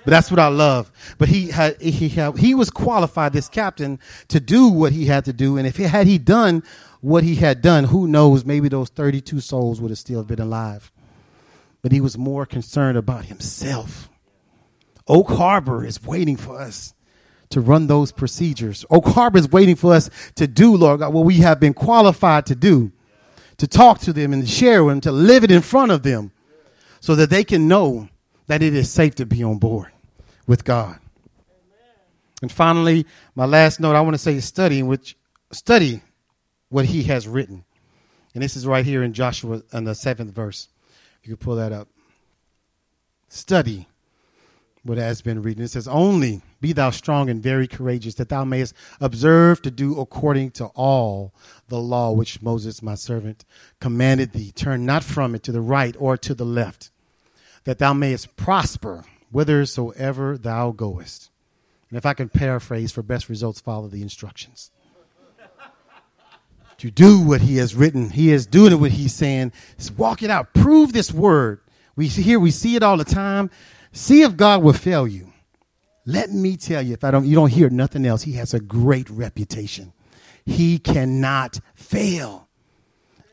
But 0.04 0.10
that's 0.10 0.30
what 0.30 0.40
I 0.40 0.48
love. 0.48 0.92
But 1.18 1.28
he 1.28 1.48
had, 1.48 1.80
he 1.80 2.08
had, 2.10 2.38
he 2.38 2.54
was 2.54 2.70
qualified, 2.70 3.32
this 3.32 3.48
captain, 3.48 3.98
to 4.28 4.38
do 4.38 4.68
what 4.68 4.92
he 4.92 5.06
had 5.06 5.24
to 5.24 5.32
do. 5.32 5.56
And 5.56 5.66
if 5.66 5.76
he 5.76 5.84
had 5.84 6.06
he 6.06 6.18
done 6.18 6.62
what 7.00 7.24
he 7.24 7.36
had 7.36 7.62
done, 7.62 7.84
who 7.84 8.06
knows, 8.06 8.44
maybe 8.44 8.68
those 8.68 8.90
32 8.90 9.40
souls 9.40 9.80
would 9.80 9.90
have 9.90 9.98
still 9.98 10.24
been 10.24 10.40
alive 10.40 10.92
but 11.84 11.92
he 11.92 12.00
was 12.00 12.16
more 12.16 12.46
concerned 12.46 12.96
about 12.96 13.26
himself. 13.26 14.08
Oak 15.06 15.28
Harbor 15.28 15.84
is 15.84 16.02
waiting 16.02 16.38
for 16.38 16.58
us 16.58 16.94
to 17.50 17.60
run 17.60 17.88
those 17.88 18.10
procedures. 18.10 18.86
Oak 18.88 19.04
Harbor 19.08 19.36
is 19.36 19.50
waiting 19.50 19.76
for 19.76 19.92
us 19.92 20.08
to 20.36 20.46
do, 20.46 20.74
Lord 20.74 21.00
God, 21.00 21.12
what 21.12 21.26
we 21.26 21.36
have 21.40 21.60
been 21.60 21.74
qualified 21.74 22.46
to 22.46 22.54
do, 22.54 22.90
to 23.58 23.66
talk 23.66 23.98
to 23.98 24.14
them 24.14 24.32
and 24.32 24.48
share 24.48 24.82
with 24.82 24.92
them, 24.92 25.00
to 25.02 25.12
live 25.12 25.44
it 25.44 25.50
in 25.50 25.60
front 25.60 25.92
of 25.92 26.02
them 26.02 26.32
so 27.00 27.14
that 27.16 27.28
they 27.28 27.44
can 27.44 27.68
know 27.68 28.08
that 28.46 28.62
it 28.62 28.74
is 28.74 28.90
safe 28.90 29.14
to 29.16 29.26
be 29.26 29.44
on 29.44 29.58
board 29.58 29.92
with 30.46 30.64
God. 30.64 30.98
And 32.42 32.52
finally, 32.52 33.06
my 33.34 33.46
last 33.46 33.80
note 33.80 33.96
I 33.96 34.00
want 34.00 34.14
to 34.14 34.18
say 34.18 34.34
is 34.34 34.44
study, 34.44 34.82
which 34.82 35.16
study 35.52 36.02
what 36.68 36.86
he 36.86 37.04
has 37.04 37.26
written. 37.26 37.64
And 38.34 38.42
this 38.42 38.56
is 38.56 38.66
right 38.66 38.84
here 38.84 39.02
in 39.02 39.12
Joshua 39.12 39.62
in 39.72 39.84
the 39.84 39.94
seventh 39.94 40.32
verse. 40.32 40.68
You 41.22 41.28
can 41.28 41.36
pull 41.36 41.56
that 41.56 41.72
up. 41.72 41.88
Study 43.28 43.86
what 44.82 44.98
has 44.98 45.22
been 45.22 45.40
written. 45.40 45.64
It 45.64 45.68
says, 45.68 45.88
Only 45.88 46.42
be 46.60 46.72
thou 46.72 46.90
strong 46.90 47.30
and 47.30 47.42
very 47.42 47.66
courageous, 47.66 48.14
that 48.16 48.28
thou 48.28 48.44
mayest 48.44 48.74
observe 49.00 49.62
to 49.62 49.70
do 49.70 49.98
according 49.98 50.50
to 50.52 50.66
all 50.66 51.32
the 51.68 51.80
law 51.80 52.12
which 52.12 52.42
Moses, 52.42 52.82
my 52.82 52.94
servant, 52.94 53.44
commanded 53.80 54.32
thee. 54.32 54.52
Turn 54.52 54.84
not 54.84 55.02
from 55.02 55.34
it 55.34 55.42
to 55.44 55.52
the 55.52 55.62
right 55.62 55.96
or 55.98 56.16
to 56.18 56.34
the 56.34 56.44
left, 56.44 56.90
that 57.64 57.78
thou 57.78 57.94
mayest 57.94 58.36
prosper 58.36 59.04
whithersoever 59.34 60.38
thou 60.38 60.70
goest. 60.70 61.30
And 61.90 61.98
if 61.98 62.06
I 62.06 62.14
can 62.14 62.28
paraphrase, 62.28 62.92
for 62.92 63.02
best 63.02 63.28
results, 63.28 63.60
follow 63.60 63.88
the 63.88 64.02
instructions 64.02 64.70
to 66.78 66.90
do 66.90 67.20
what 67.20 67.40
he 67.40 67.56
has 67.56 67.74
written. 67.74 68.10
He 68.10 68.30
is 68.30 68.46
doing 68.46 68.78
what 68.80 68.90
he's 68.90 69.14
saying. 69.14 69.52
Just 69.78 69.96
walk 69.96 70.22
it 70.22 70.30
out. 70.30 70.52
Prove 70.54 70.92
this 70.92 71.12
word. 71.12 71.60
We 71.96 72.08
hear, 72.08 72.38
we 72.38 72.50
see 72.50 72.76
it 72.76 72.82
all 72.82 72.96
the 72.96 73.04
time. 73.04 73.50
See 73.92 74.22
if 74.22 74.36
God 74.36 74.62
will 74.62 74.72
fail 74.72 75.06
you. 75.06 75.32
Let 76.04 76.30
me 76.30 76.56
tell 76.56 76.82
you, 76.82 76.92
if 76.92 77.04
I 77.04 77.10
don't, 77.10 77.24
you 77.24 77.34
don't 77.34 77.50
hear 77.50 77.70
nothing 77.70 78.04
else, 78.04 78.22
he 78.22 78.32
has 78.32 78.52
a 78.52 78.60
great 78.60 79.08
reputation. 79.08 79.92
He 80.44 80.78
cannot 80.78 81.60
fail. 81.74 82.43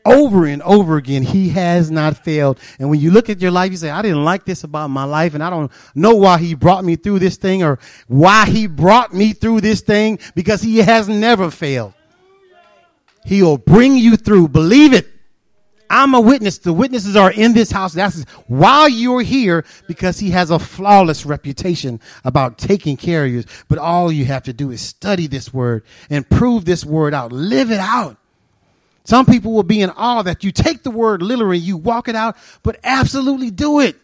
Over 0.04 0.46
and 0.46 0.62
over 0.62 0.96
again, 0.96 1.22
he 1.22 1.50
has 1.50 1.90
not 1.90 2.16
failed. 2.24 2.58
And 2.78 2.90
when 2.90 2.98
you 2.98 3.10
look 3.12 3.30
at 3.30 3.40
your 3.40 3.52
life, 3.52 3.70
you 3.70 3.76
say, 3.76 3.90
I 3.90 4.02
didn't 4.02 4.24
like 4.24 4.44
this 4.44 4.64
about 4.64 4.88
my 4.88 5.04
life, 5.04 5.34
and 5.34 5.42
I 5.42 5.50
don't 5.50 5.70
know 5.94 6.14
why 6.14 6.38
he 6.38 6.54
brought 6.54 6.84
me 6.84 6.96
through 6.96 7.20
this 7.20 7.36
thing 7.36 7.62
or 7.62 7.78
why 8.08 8.46
he 8.46 8.66
brought 8.66 9.14
me 9.14 9.32
through 9.32 9.60
this 9.60 9.80
thing 9.80 10.18
because 10.34 10.62
he 10.62 10.78
has 10.78 11.08
never 11.08 11.50
failed. 11.50 11.94
He'll 13.24 13.58
bring 13.58 13.96
you 13.96 14.16
through. 14.16 14.48
Believe 14.48 14.92
it. 14.92 15.06
I'm 15.88 16.14
a 16.14 16.20
witness. 16.20 16.58
The 16.58 16.72
witnesses 16.72 17.16
are 17.16 17.30
in 17.30 17.52
this 17.52 17.70
house. 17.70 17.92
That's 17.92 18.22
while 18.46 18.88
you're 18.88 19.20
here 19.20 19.64
because 19.86 20.18
he 20.18 20.30
has 20.30 20.50
a 20.50 20.58
flawless 20.58 21.26
reputation 21.26 22.00
about 22.24 22.56
taking 22.56 22.96
care 22.96 23.26
of 23.26 23.30
you. 23.30 23.44
But 23.68 23.78
all 23.78 24.10
you 24.10 24.24
have 24.24 24.44
to 24.44 24.54
do 24.54 24.70
is 24.70 24.80
study 24.80 25.26
this 25.26 25.52
word 25.52 25.84
and 26.08 26.28
prove 26.28 26.64
this 26.64 26.84
word 26.84 27.12
out. 27.12 27.30
Live 27.30 27.70
it 27.70 27.78
out. 27.78 28.16
Some 29.04 29.26
people 29.26 29.52
will 29.52 29.62
be 29.62 29.80
in 29.80 29.90
awe 29.90 30.22
that 30.22 30.44
you 30.44 30.52
take 30.52 30.82
the 30.82 30.90
word 30.90 31.22
literally, 31.22 31.58
you 31.58 31.76
walk 31.76 32.08
it 32.08 32.14
out, 32.14 32.36
but 32.62 32.78
absolutely 32.84 33.50
do 33.50 33.80
it 33.80 33.96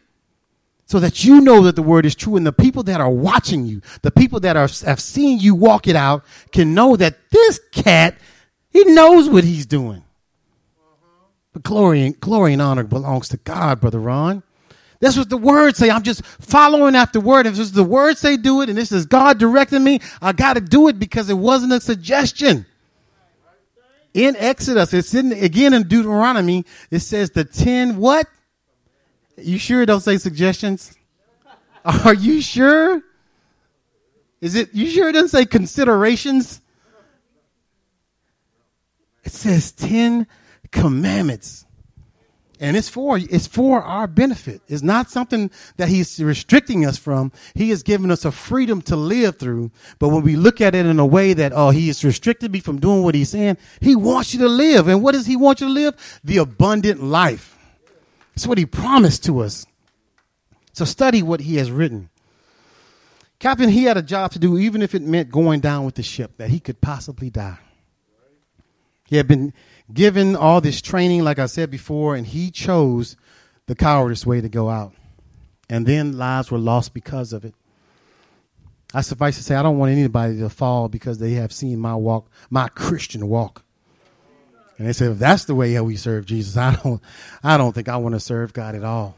so 0.87 0.99
that 1.01 1.23
you 1.25 1.41
know 1.41 1.63
that 1.63 1.77
the 1.77 1.83
word 1.83 2.07
is 2.07 2.15
true 2.15 2.37
and 2.37 2.47
the 2.47 2.53
people 2.53 2.83
that 2.85 3.01
are 3.01 3.11
watching 3.11 3.67
you, 3.67 3.83
the 4.03 4.11
people 4.11 4.41
that 4.41 4.57
are, 4.57 4.69
have 4.87 5.01
seen 5.01 5.39
you 5.39 5.55
walk 5.55 5.87
it 5.87 5.97
out 5.97 6.25
can 6.51 6.75
know 6.75 6.97
that 6.97 7.17
this 7.31 7.61
cat 7.73 8.17
he 8.71 8.85
knows 8.85 9.29
what 9.29 9.45
he's 9.45 9.67
doing. 9.67 10.05
But 11.53 11.63
glory 11.63 12.03
and, 12.03 12.21
glory 12.21 12.53
and 12.53 12.63
honor 12.63 12.85
belongs 12.85 13.29
to 13.31 13.37
God, 13.39 13.81
Brother 13.81 13.99
Ron. 13.99 14.43
That's 15.01 15.17
what 15.17 15.31
the 15.31 15.37
word 15.37 15.77
say. 15.77 15.91
I'm 15.91 16.03
just 16.03 16.25
following 16.25 16.95
after 16.95 17.21
word. 17.21 17.47
If 17.47 17.55
this 17.55 17.67
is 17.67 17.73
the 17.73 17.85
word 17.85 18.19
say 18.19 18.37
do 18.37 18.63
it, 18.63 18.69
and 18.69 18.77
this 18.77 18.93
is 18.93 19.07
God 19.07 19.39
directing 19.39 19.85
me, 19.85 20.01
I 20.21 20.33
got 20.33 20.55
to 20.55 20.61
do 20.61 20.89
it 20.89 20.99
because 20.99 21.31
it 21.31 21.35
wasn't 21.35 21.73
a 21.73 21.81
suggestion. 21.81 22.67
In 24.19 24.35
Exodus, 24.35 24.93
it's 24.95 25.15
in, 25.15 25.31
again 25.31 25.73
in 25.73 25.87
Deuteronomy, 25.87 26.65
it 26.91 26.99
says 26.99 27.31
the 27.31 27.45
10 27.45 27.99
what? 27.99 28.27
You 29.37 29.59
sure 29.59 29.83
it 29.83 29.87
don't 29.87 30.01
say 30.01 30.19
suggestions? 30.19 30.99
Are 31.85 32.15
you 32.15 32.43
sure? 32.43 33.01
Is 34.41 34.57
it, 34.57 34.75
you 34.75 34.91
sure 34.91 35.09
it 35.09 35.13
doesn't 35.13 35.29
say 35.29 35.47
considerations? 35.47 36.61
It 39.23 39.31
says 39.31 39.71
10 39.71 40.27
commandments. 40.73 41.65
And 42.61 42.77
it's 42.77 42.89
for 42.89 43.19
it's 43.19 43.47
for 43.47 43.83
our 43.83 44.07
benefit. 44.07 44.63
It's 44.69 44.83
not 44.83 45.11
something 45.11 45.51
that 45.77 45.89
he's 45.89 46.23
restricting 46.23 46.85
us 46.85 46.99
from. 46.99 47.33
He 47.55 47.71
has 47.71 47.83
given 47.83 48.11
us 48.11 48.25
a 48.25 48.33
freedom 48.33 48.83
to 48.83 48.97
live 48.97 49.39
through. 49.39 49.71
But 49.99 50.09
when 50.09 50.23
we 50.23 50.37
look 50.37 50.61
at 50.61 50.75
it 50.75 50.87
in 50.87 50.99
a 50.99 51.07
way 51.07 51.35
that 51.35 51.53
oh 51.55 51.71
he 51.71 51.87
has 51.87 52.05
restricted 52.05 52.53
me 52.53 52.61
from 52.61 52.81
doing 52.81 53.03
what 53.03 53.15
he's 53.15 53.31
saying, 53.31 53.59
he 53.81 53.95
wants 53.95 54.35
you 54.35 54.41
to 54.41 54.49
live. 54.49 54.89
And 54.89 55.03
what 55.03 55.13
does 55.13 55.27
he 55.27 55.37
want 55.37 55.61
you 55.61 55.69
to 55.69 55.73
live? 55.73 56.21
The 56.25 56.39
abundant 56.39 57.03
life. 57.03 57.57
That's 58.35 58.47
what 58.47 58.59
he 58.59 58.67
promised 58.67 59.25
to 59.25 59.41
us. 59.41 59.67
So 60.73 60.85
study 60.85 61.23
what 61.23 61.41
he 61.41 61.57
has 61.57 61.71
written. 61.71 62.09
Captain, 63.39 63.69
he 63.69 63.85
had 63.85 63.97
a 63.97 64.03
job 64.03 64.33
to 64.33 64.39
do, 64.39 64.59
even 64.59 64.83
if 64.83 64.95
it 64.95 65.03
meant 65.03 65.31
going 65.31 65.61
down 65.61 65.85
with 65.85 65.95
the 65.95 66.03
ship, 66.03 66.37
that 66.39 66.51
he 66.51 66.59
could 66.59 66.81
possibly 66.81 67.31
die. 67.31 67.59
He 69.09 69.17
had 69.17 69.27
been 69.27 69.55
given 69.93 70.37
all 70.37 70.61
this 70.61 70.83
training, 70.83 71.25
like 71.25 71.39
I 71.39 71.47
said 71.47 71.71
before, 71.71 72.15
and 72.15 72.27
he 72.27 72.51
chose 72.51 73.17
the 73.67 73.75
cowardice 73.75 74.27
way 74.27 74.41
to 74.41 74.49
go 74.49 74.69
out. 74.69 74.93
And 75.71 75.87
then 75.87 76.19
lives 76.19 76.51
were 76.51 76.59
lost 76.59 76.93
because 76.93 77.33
of 77.33 77.45
it. 77.45 77.55
I 78.95 79.01
suffice 79.01 79.37
to 79.37 79.43
say, 79.43 79.55
I 79.55 79.63
don't 79.63 79.79
want 79.79 79.93
anybody 79.93 80.39
to 80.39 80.49
fall 80.49 80.89
because 80.89 81.19
they 81.19 81.33
have 81.33 81.53
seen 81.53 81.79
my 81.79 81.95
walk, 81.95 82.31
my 82.51 82.69
Christian 82.69 83.29
walk. 83.29 83.65
And 84.79 84.87
they 84.87 84.93
said, 84.93 85.13
if 85.13 85.19
that's 85.19 85.45
the 85.45 85.55
way 85.55 85.73
how 85.75 85.85
we 85.85 85.97
serve 85.97 86.25
Jesus, 86.27 86.57
I 86.57 86.77
don't, 86.77 87.03
I 87.43 87.57
don't 87.57 87.75
think 87.75 87.89
I 87.89 87.97
want 87.97 88.15
to 88.15 88.21
serve 88.21 88.53
God 88.53 88.75
at 88.75 88.85
all. 88.85 89.17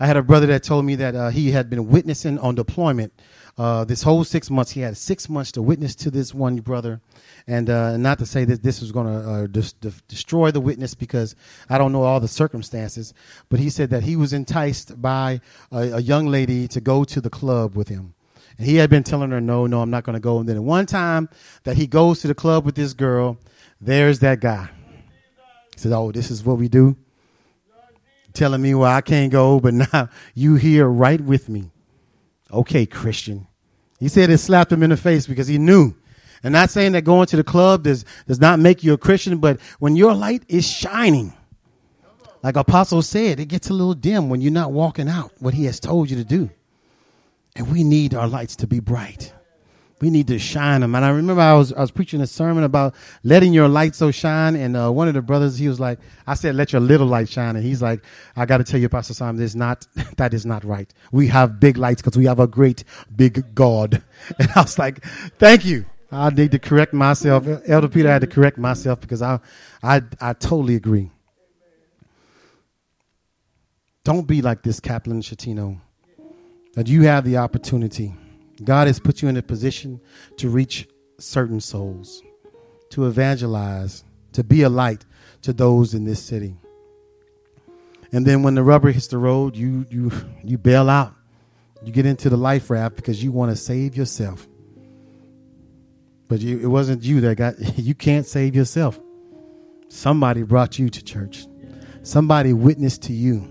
I 0.00 0.06
had 0.06 0.16
a 0.16 0.22
brother 0.22 0.46
that 0.48 0.62
told 0.62 0.84
me 0.84 0.96
that 0.96 1.14
uh, 1.14 1.28
he 1.30 1.52
had 1.52 1.70
been 1.70 1.88
witnessing 1.88 2.38
on 2.38 2.54
deployment 2.54 3.12
uh, 3.56 3.84
this 3.84 4.02
whole 4.02 4.24
six 4.24 4.50
months. 4.50 4.72
He 4.72 4.80
had 4.80 4.96
six 4.96 5.28
months 5.28 5.52
to 5.52 5.62
witness 5.62 5.94
to 5.96 6.10
this 6.10 6.34
one 6.34 6.56
brother, 6.56 7.00
and 7.46 7.70
uh, 7.70 7.96
not 7.96 8.18
to 8.18 8.26
say 8.26 8.44
that 8.44 8.62
this 8.62 8.80
was 8.80 8.90
going 8.90 9.06
to 9.06 9.30
uh, 9.30 9.46
dis- 9.46 9.72
destroy 10.08 10.50
the 10.50 10.60
witness 10.60 10.94
because 10.94 11.36
I 11.68 11.78
don't 11.78 11.92
know 11.92 12.02
all 12.02 12.20
the 12.20 12.28
circumstances, 12.28 13.14
but 13.48 13.60
he 13.60 13.70
said 13.70 13.90
that 13.90 14.02
he 14.02 14.16
was 14.16 14.32
enticed 14.32 15.00
by 15.00 15.40
a, 15.70 15.92
a 15.92 16.00
young 16.00 16.26
lady 16.26 16.66
to 16.68 16.80
go 16.80 17.04
to 17.04 17.20
the 17.20 17.30
club 17.30 17.76
with 17.76 17.88
him. 17.88 18.14
And 18.58 18.66
he 18.66 18.76
had 18.76 18.90
been 18.90 19.02
telling 19.02 19.30
her, 19.30 19.40
no, 19.40 19.66
no, 19.66 19.80
I'm 19.80 19.90
not 19.90 20.04
going 20.04 20.14
to 20.14 20.20
go. 20.20 20.38
And 20.38 20.48
then 20.48 20.64
one 20.64 20.86
time 20.86 21.28
that 21.64 21.76
he 21.76 21.86
goes 21.86 22.20
to 22.20 22.28
the 22.28 22.34
club 22.34 22.64
with 22.64 22.74
this 22.76 22.92
girl, 22.92 23.38
there's 23.80 24.20
that 24.20 24.40
guy. 24.40 24.70
He 25.74 25.80
said, 25.80 25.92
oh, 25.92 26.12
this 26.12 26.30
is 26.30 26.44
what 26.44 26.58
we 26.58 26.68
do? 26.68 26.96
Telling 28.34 28.60
me 28.60 28.74
why 28.74 28.96
I 28.96 29.00
can't 29.00 29.32
go, 29.32 29.58
but 29.60 29.74
now 29.92 30.10
you 30.34 30.56
here 30.56 30.86
right 30.86 31.20
with 31.20 31.48
me. 31.48 31.70
Okay, 32.52 32.84
Christian. 32.86 33.46
He 33.98 34.08
said 34.08 34.28
it 34.28 34.38
slapped 34.38 34.70
him 34.70 34.82
in 34.82 34.90
the 34.90 34.96
face 34.96 35.26
because 35.26 35.48
he 35.48 35.56
knew 35.56 35.94
and 36.44 36.52
not 36.52 36.68
saying 36.68 36.92
that 36.92 37.02
going 37.02 37.26
to 37.28 37.36
the 37.36 37.42
club 37.42 37.84
does, 37.84 38.04
does 38.28 38.38
not 38.38 38.60
make 38.60 38.84
you 38.84 38.92
a 38.92 38.98
Christian, 38.98 39.38
but 39.38 39.58
when 39.78 39.96
your 39.96 40.14
light 40.14 40.44
is 40.46 40.68
shining, 40.68 41.32
Like 42.42 42.56
Apostle 42.56 43.00
said, 43.00 43.40
it 43.40 43.46
gets 43.46 43.70
a 43.70 43.72
little 43.72 43.94
dim 43.94 44.28
when 44.28 44.42
you're 44.42 44.52
not 44.52 44.70
walking 44.70 45.08
out 45.08 45.32
what 45.38 45.54
he 45.54 45.64
has 45.64 45.80
told 45.80 46.10
you 46.10 46.16
to 46.18 46.24
do. 46.24 46.50
And 47.56 47.72
we 47.72 47.82
need 47.82 48.14
our 48.14 48.28
lights 48.28 48.56
to 48.56 48.66
be 48.66 48.78
bright. 48.80 49.32
We 50.04 50.10
need 50.10 50.26
to 50.26 50.38
shine 50.38 50.82
them. 50.82 50.94
And 50.94 51.02
I 51.02 51.08
remember 51.08 51.40
I 51.40 51.54
was 51.54 51.72
I 51.72 51.80
was 51.80 51.90
preaching 51.90 52.20
a 52.20 52.26
sermon 52.26 52.62
about 52.62 52.94
letting 53.22 53.54
your 53.54 53.68
light 53.68 53.94
so 53.94 54.10
shine. 54.10 54.54
And 54.54 54.76
uh, 54.76 54.90
one 54.92 55.08
of 55.08 55.14
the 55.14 55.22
brothers, 55.22 55.56
he 55.56 55.66
was 55.66 55.80
like, 55.80 55.98
I 56.26 56.34
said, 56.34 56.56
let 56.56 56.74
your 56.74 56.82
little 56.82 57.06
light 57.06 57.26
shine. 57.26 57.56
And 57.56 57.64
he's 57.64 57.80
like, 57.80 58.04
I 58.36 58.44
got 58.44 58.58
to 58.58 58.64
tell 58.64 58.78
you, 58.78 58.90
Pastor 58.90 59.14
Simon, 59.14 59.36
this 59.36 59.54
not 59.54 59.86
that 60.18 60.34
is 60.34 60.44
not 60.44 60.62
right. 60.62 60.92
We 61.10 61.28
have 61.28 61.58
big 61.58 61.78
lights 61.78 62.02
because 62.02 62.18
we 62.18 62.26
have 62.26 62.38
a 62.38 62.46
great 62.46 62.84
big 63.16 63.54
God. 63.54 64.02
And 64.38 64.50
I 64.54 64.60
was 64.60 64.78
like, 64.78 65.02
thank 65.38 65.64
you. 65.64 65.86
I 66.12 66.28
need 66.28 66.50
to 66.50 66.58
correct 66.58 66.92
myself. 66.92 67.46
Elder 67.66 67.88
Peter 67.88 68.10
I 68.10 68.12
had 68.12 68.20
to 68.20 68.26
correct 68.26 68.58
myself 68.58 69.00
because 69.00 69.22
I 69.22 69.40
I 69.82 70.02
I 70.20 70.34
totally 70.34 70.74
agree. 70.74 71.10
Don't 74.04 74.26
be 74.26 74.42
like 74.42 74.62
this 74.62 74.80
Kaplan 74.80 75.22
Schettino. 75.22 75.80
That 76.74 76.88
you 76.88 77.04
have 77.04 77.24
the 77.24 77.38
opportunity 77.38 78.12
God 78.62 78.86
has 78.86 79.00
put 79.00 79.22
you 79.22 79.28
in 79.28 79.36
a 79.36 79.42
position 79.42 80.00
to 80.36 80.48
reach 80.48 80.88
certain 81.18 81.60
souls, 81.60 82.22
to 82.90 83.06
evangelize, 83.06 84.04
to 84.32 84.44
be 84.44 84.62
a 84.62 84.68
light 84.68 85.04
to 85.42 85.52
those 85.52 85.94
in 85.94 86.04
this 86.04 86.22
city. 86.22 86.56
And 88.12 88.24
then 88.24 88.42
when 88.42 88.54
the 88.54 88.62
rubber 88.62 88.92
hits 88.92 89.08
the 89.08 89.18
road, 89.18 89.56
you 89.56 89.86
you 89.90 90.12
you 90.44 90.56
bail 90.56 90.88
out. 90.88 91.14
You 91.82 91.92
get 91.92 92.06
into 92.06 92.30
the 92.30 92.36
life 92.36 92.70
raft 92.70 92.96
because 92.96 93.22
you 93.22 93.32
want 93.32 93.50
to 93.50 93.56
save 93.56 93.96
yourself. 93.96 94.46
But 96.28 96.40
you, 96.40 96.58
it 96.60 96.66
wasn't 96.66 97.02
you 97.02 97.20
that 97.22 97.36
got 97.36 97.54
you 97.78 97.94
can't 97.94 98.26
save 98.26 98.54
yourself. 98.54 99.00
Somebody 99.88 100.42
brought 100.42 100.78
you 100.78 100.88
to 100.88 101.02
church. 101.04 101.46
Somebody 102.02 102.52
witnessed 102.52 103.02
to 103.04 103.12
you. 103.12 103.48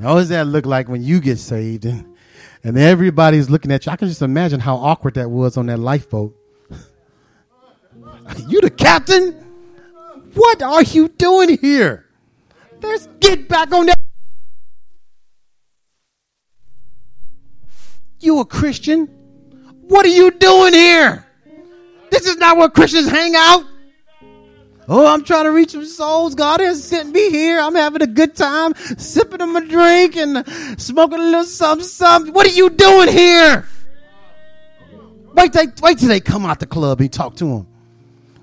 How 0.00 0.14
does 0.14 0.30
that 0.30 0.46
look 0.46 0.66
like 0.66 0.88
when 0.88 1.02
you 1.02 1.20
get 1.20 1.38
saved 1.38 1.84
and 1.84 2.09
and 2.62 2.76
everybody's 2.78 3.48
looking 3.48 3.72
at 3.72 3.86
you. 3.86 3.92
I 3.92 3.96
can 3.96 4.08
just 4.08 4.22
imagine 4.22 4.60
how 4.60 4.76
awkward 4.76 5.14
that 5.14 5.30
was 5.30 5.56
on 5.56 5.66
that 5.66 5.78
lifeboat. 5.78 6.36
you 8.48 8.60
the 8.60 8.70
captain? 8.70 9.32
What 10.34 10.62
are 10.62 10.82
you 10.82 11.08
doing 11.08 11.58
here? 11.58 12.06
Let's 12.80 13.08
get 13.18 13.48
back 13.48 13.72
on 13.72 13.86
that. 13.86 13.98
You 18.20 18.40
a 18.40 18.44
Christian? 18.44 19.06
What 19.88 20.04
are 20.04 20.10
you 20.10 20.30
doing 20.30 20.74
here? 20.74 21.26
This 22.10 22.26
is 22.26 22.36
not 22.36 22.56
where 22.56 22.68
Christians 22.68 23.08
hang 23.08 23.34
out. 23.34 23.64
Oh, 24.92 25.06
I'm 25.06 25.22
trying 25.22 25.44
to 25.44 25.52
reach 25.52 25.70
some 25.70 25.84
souls. 25.84 26.34
God 26.34 26.58
has 26.58 26.82
sent 26.82 27.12
me 27.12 27.30
here. 27.30 27.60
I'm 27.60 27.76
having 27.76 28.02
a 28.02 28.08
good 28.08 28.34
time, 28.34 28.74
sipping 28.98 29.40
on 29.40 29.52
my 29.52 29.64
drink 29.64 30.16
and 30.16 30.44
smoking 30.80 31.20
a 31.20 31.22
little 31.22 31.44
something, 31.44 31.86
something. 31.86 32.34
What 32.34 32.44
are 32.48 32.52
you 32.52 32.70
doing 32.70 33.08
here? 33.08 33.68
Wait, 35.32 35.52
till, 35.52 35.66
wait 35.80 35.98
till 35.98 36.08
they 36.08 36.18
come 36.18 36.44
out 36.44 36.58
the 36.58 36.66
club 36.66 37.00
and 37.00 37.12
talk 37.12 37.36
to 37.36 37.44
them. 37.44 37.66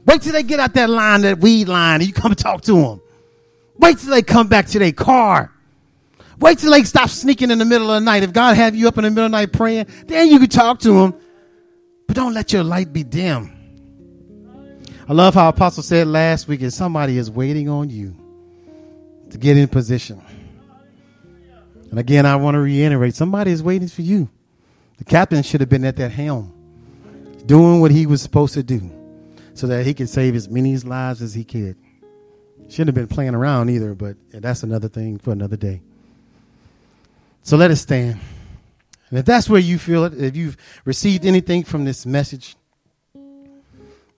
Wait 0.05 0.21
till 0.21 0.31
they 0.31 0.41
get 0.41 0.61
out 0.61 0.73
that 0.75 0.89
line, 0.89 1.19
that 1.23 1.39
weed 1.39 1.67
line, 1.67 1.99
and 1.99 2.07
you 2.07 2.13
come 2.13 2.31
and 2.31 2.39
talk 2.39 2.61
to 2.61 2.81
them. 2.81 3.01
Wait 3.77 3.97
till 3.97 4.11
they 4.11 4.21
come 4.21 4.47
back 4.47 4.67
to 4.67 4.79
their 4.79 4.93
car. 4.93 5.51
Wait 6.39 6.59
till 6.59 6.71
they 6.71 6.83
stop 6.83 7.09
sneaking 7.09 7.51
in 7.51 7.57
the 7.57 7.65
middle 7.65 7.91
of 7.91 8.01
the 8.01 8.05
night. 8.05 8.23
If 8.23 8.31
God 8.31 8.55
have 8.55 8.73
you 8.73 8.87
up 8.87 8.97
in 8.97 9.03
the 9.03 9.09
middle 9.09 9.25
of 9.25 9.31
the 9.31 9.37
night 9.37 9.51
praying, 9.51 9.87
then 10.05 10.29
you 10.29 10.39
can 10.39 10.47
talk 10.47 10.79
to 10.79 10.93
them. 10.93 11.13
But 12.07 12.15
don't 12.15 12.33
let 12.33 12.53
your 12.53 12.63
light 12.63 12.93
be 12.93 13.03
dim. 13.03 13.56
I 15.09 15.13
love 15.13 15.35
how 15.35 15.47
Apostle 15.47 15.83
said 15.83 16.05
last 16.07 16.49
week, 16.49 16.61
and 16.61 16.73
somebody 16.73 17.17
is 17.17 17.31
waiting 17.31 17.69
on 17.69 17.89
you 17.89 18.13
to 19.29 19.37
get 19.37 19.55
in 19.55 19.69
position. 19.69 20.21
And 21.89 21.97
again, 21.97 22.25
I 22.25 22.35
want 22.35 22.55
to 22.55 22.59
reiterate 22.59 23.15
somebody 23.15 23.51
is 23.51 23.63
waiting 23.63 23.87
for 23.87 24.01
you. 24.01 24.29
The 24.97 25.05
captain 25.05 25.43
should 25.43 25.61
have 25.61 25.69
been 25.69 25.85
at 25.85 25.95
that 25.95 26.11
helm, 26.11 26.53
doing 27.45 27.79
what 27.79 27.91
he 27.91 28.05
was 28.05 28.21
supposed 28.21 28.53
to 28.55 28.63
do 28.63 28.91
so 29.53 29.67
that 29.67 29.85
he 29.85 29.93
could 29.93 30.09
save 30.09 30.35
as 30.35 30.49
many 30.49 30.75
lives 30.75 31.21
as 31.21 31.33
he 31.33 31.45
could. 31.45 31.77
Shouldn't 32.67 32.89
have 32.89 32.95
been 32.95 33.07
playing 33.07 33.33
around 33.33 33.69
either, 33.69 33.93
but 33.93 34.17
that's 34.29 34.63
another 34.63 34.89
thing 34.89 35.19
for 35.19 35.31
another 35.31 35.55
day. 35.55 35.81
So 37.43 37.55
let 37.55 37.71
us 37.71 37.79
stand. 37.79 38.19
And 39.09 39.19
if 39.19 39.25
that's 39.25 39.49
where 39.49 39.61
you 39.61 39.77
feel 39.77 40.03
it, 40.03 40.21
if 40.21 40.35
you've 40.35 40.57
received 40.83 41.25
anything 41.25 41.63
from 41.63 41.85
this 41.85 42.05
message, 42.05 42.57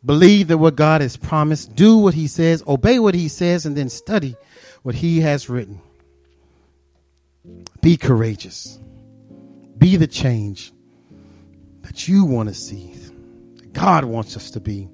Believe 0.05 0.47
that 0.47 0.57
what 0.57 0.75
God 0.75 1.01
has 1.01 1.17
promised, 1.17 1.75
do 1.75 1.97
what 1.97 2.13
He 2.13 2.27
says, 2.27 2.63
obey 2.67 2.99
what 2.99 3.15
He 3.15 3.27
says, 3.27 3.65
and 3.65 3.75
then 3.75 3.89
study 3.89 4.35
what 4.81 4.95
He 4.95 5.21
has 5.21 5.49
written. 5.49 5.81
Be 7.81 7.97
courageous. 7.97 8.79
Be 9.77 9.95
the 9.95 10.07
change 10.07 10.71
that 11.81 12.07
you 12.07 12.25
want 12.25 12.49
to 12.49 12.55
see, 12.55 12.93
that 13.57 13.73
God 13.73 14.05
wants 14.05 14.37
us 14.37 14.51
to 14.51 14.59
be. 14.59 14.89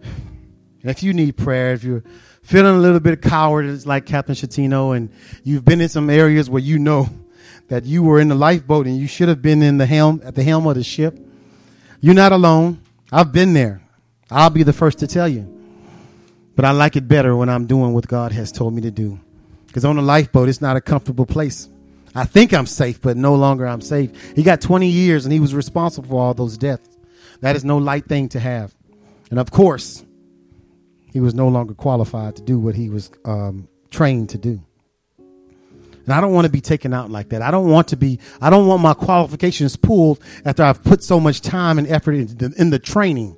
And 0.00 0.90
if 0.90 1.02
you 1.02 1.12
need 1.12 1.36
prayer, 1.36 1.72
if 1.72 1.84
you're 1.84 2.04
feeling 2.42 2.74
a 2.74 2.78
little 2.78 3.00
bit 3.00 3.22
cowardice 3.22 3.86
like 3.86 4.06
Captain 4.06 4.34
Schettino, 4.34 4.96
and 4.96 5.10
you've 5.42 5.64
been 5.64 5.80
in 5.80 5.88
some 5.88 6.10
areas 6.10 6.50
where 6.50 6.62
you 6.62 6.78
know 6.78 7.08
that 7.68 7.84
you 7.84 8.02
were 8.02 8.20
in 8.20 8.28
the 8.28 8.34
lifeboat 8.34 8.86
and 8.86 8.98
you 8.98 9.06
should 9.06 9.28
have 9.28 9.40
been 9.40 9.62
in 9.62 9.78
the 9.78 9.86
helm 9.86 10.20
at 10.24 10.34
the 10.34 10.42
helm 10.42 10.66
of 10.66 10.74
the 10.74 10.84
ship, 10.84 11.18
you're 12.00 12.14
not 12.14 12.32
alone. 12.32 12.80
I've 13.10 13.32
been 13.32 13.54
there. 13.54 13.83
I'll 14.30 14.50
be 14.50 14.62
the 14.62 14.72
first 14.72 14.98
to 14.98 15.06
tell 15.06 15.28
you. 15.28 15.50
But 16.56 16.64
I 16.64 16.70
like 16.70 16.96
it 16.96 17.08
better 17.08 17.36
when 17.36 17.48
I'm 17.48 17.66
doing 17.66 17.92
what 17.92 18.06
God 18.06 18.32
has 18.32 18.52
told 18.52 18.74
me 18.74 18.82
to 18.82 18.90
do. 18.90 19.18
Because 19.66 19.84
on 19.84 19.98
a 19.98 20.02
lifeboat, 20.02 20.48
it's 20.48 20.60
not 20.60 20.76
a 20.76 20.80
comfortable 20.80 21.26
place. 21.26 21.68
I 22.14 22.24
think 22.24 22.54
I'm 22.54 22.66
safe, 22.66 23.00
but 23.00 23.16
no 23.16 23.34
longer 23.34 23.66
I'm 23.66 23.80
safe. 23.80 24.34
He 24.34 24.44
got 24.44 24.60
20 24.60 24.88
years 24.88 25.26
and 25.26 25.32
he 25.32 25.40
was 25.40 25.54
responsible 25.54 26.08
for 26.08 26.20
all 26.20 26.34
those 26.34 26.56
deaths. 26.56 26.88
That 27.40 27.56
is 27.56 27.64
no 27.64 27.78
light 27.78 28.06
thing 28.06 28.28
to 28.30 28.40
have. 28.40 28.72
And 29.30 29.40
of 29.40 29.50
course, 29.50 30.04
he 31.12 31.18
was 31.18 31.34
no 31.34 31.48
longer 31.48 31.74
qualified 31.74 32.36
to 32.36 32.42
do 32.42 32.58
what 32.58 32.76
he 32.76 32.88
was 32.88 33.10
um, 33.24 33.68
trained 33.90 34.30
to 34.30 34.38
do. 34.38 34.62
And 35.18 36.12
I 36.12 36.20
don't 36.20 36.32
want 36.32 36.44
to 36.44 36.52
be 36.52 36.60
taken 36.60 36.92
out 36.92 37.10
like 37.10 37.30
that. 37.30 37.42
I 37.42 37.50
don't 37.50 37.68
want 37.68 37.88
to 37.88 37.96
be, 37.96 38.20
I 38.40 38.50
don't 38.50 38.66
want 38.66 38.82
my 38.82 38.94
qualifications 38.94 39.74
pulled 39.74 40.22
after 40.44 40.62
I've 40.62 40.84
put 40.84 41.02
so 41.02 41.18
much 41.18 41.40
time 41.40 41.78
and 41.78 41.88
effort 41.88 42.12
into 42.12 42.34
the, 42.34 42.54
in 42.60 42.70
the 42.70 42.78
training. 42.78 43.36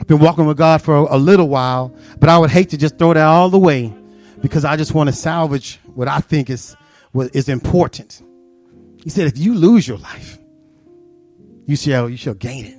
I've 0.00 0.06
been 0.06 0.18
walking 0.18 0.46
with 0.46 0.56
God 0.56 0.80
for 0.80 0.96
a 0.96 1.18
little 1.18 1.48
while, 1.48 1.94
but 2.18 2.30
I 2.30 2.38
would 2.38 2.50
hate 2.50 2.70
to 2.70 2.78
just 2.78 2.96
throw 2.96 3.12
that 3.12 3.22
all 3.22 3.54
away 3.54 3.92
because 4.40 4.64
I 4.64 4.76
just 4.76 4.94
want 4.94 5.10
to 5.10 5.14
salvage 5.14 5.78
what 5.94 6.08
I 6.08 6.20
think 6.20 6.48
is 6.48 6.74
what 7.12 7.36
is 7.36 7.50
important. 7.50 8.22
He 9.04 9.10
said, 9.10 9.26
if 9.26 9.36
you 9.36 9.54
lose 9.54 9.86
your 9.86 9.98
life, 9.98 10.38
you 11.66 11.76
shall 11.76 12.08
you 12.08 12.16
shall 12.16 12.34
gain 12.34 12.64
it. 12.64 12.78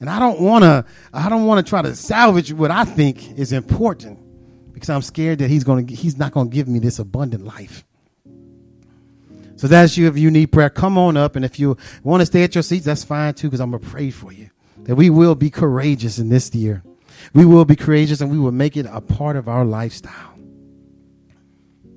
And 0.00 0.10
I 0.10 0.18
don't 0.18 0.40
want 0.40 0.64
to 0.64 0.84
I 1.12 1.28
don't 1.28 1.46
want 1.46 1.64
to 1.64 1.70
try 1.70 1.82
to 1.82 1.94
salvage 1.94 2.52
what 2.52 2.72
I 2.72 2.84
think 2.84 3.38
is 3.38 3.52
important 3.52 4.18
because 4.72 4.90
I'm 4.90 5.02
scared 5.02 5.38
that 5.38 5.50
he's 5.50 5.62
going 5.62 5.86
to 5.86 5.94
he's 5.94 6.18
not 6.18 6.32
going 6.32 6.50
to 6.50 6.54
give 6.54 6.66
me 6.66 6.80
this 6.80 6.98
abundant 6.98 7.44
life. 7.44 7.84
So 9.54 9.68
that's 9.68 9.96
you 9.96 10.08
if 10.08 10.18
you 10.18 10.32
need 10.32 10.46
prayer, 10.46 10.70
come 10.70 10.98
on 10.98 11.16
up 11.16 11.36
and 11.36 11.44
if 11.44 11.60
you 11.60 11.76
want 12.02 12.22
to 12.22 12.26
stay 12.26 12.42
at 12.42 12.56
your 12.56 12.62
seats, 12.62 12.86
that's 12.86 13.04
fine 13.04 13.34
too 13.34 13.46
because 13.46 13.60
I'm 13.60 13.70
going 13.70 13.82
to 13.82 13.88
pray 13.88 14.10
for 14.10 14.32
you 14.32 14.50
that 14.84 14.96
we 14.96 15.10
will 15.10 15.34
be 15.34 15.50
courageous 15.50 16.18
in 16.18 16.28
this 16.28 16.54
year. 16.54 16.82
We 17.34 17.44
will 17.44 17.64
be 17.64 17.76
courageous 17.76 18.20
and 18.20 18.30
we 18.30 18.38
will 18.38 18.52
make 18.52 18.76
it 18.76 18.86
a 18.90 19.00
part 19.00 19.36
of 19.36 19.48
our 19.48 19.64
lifestyle. 19.64 20.29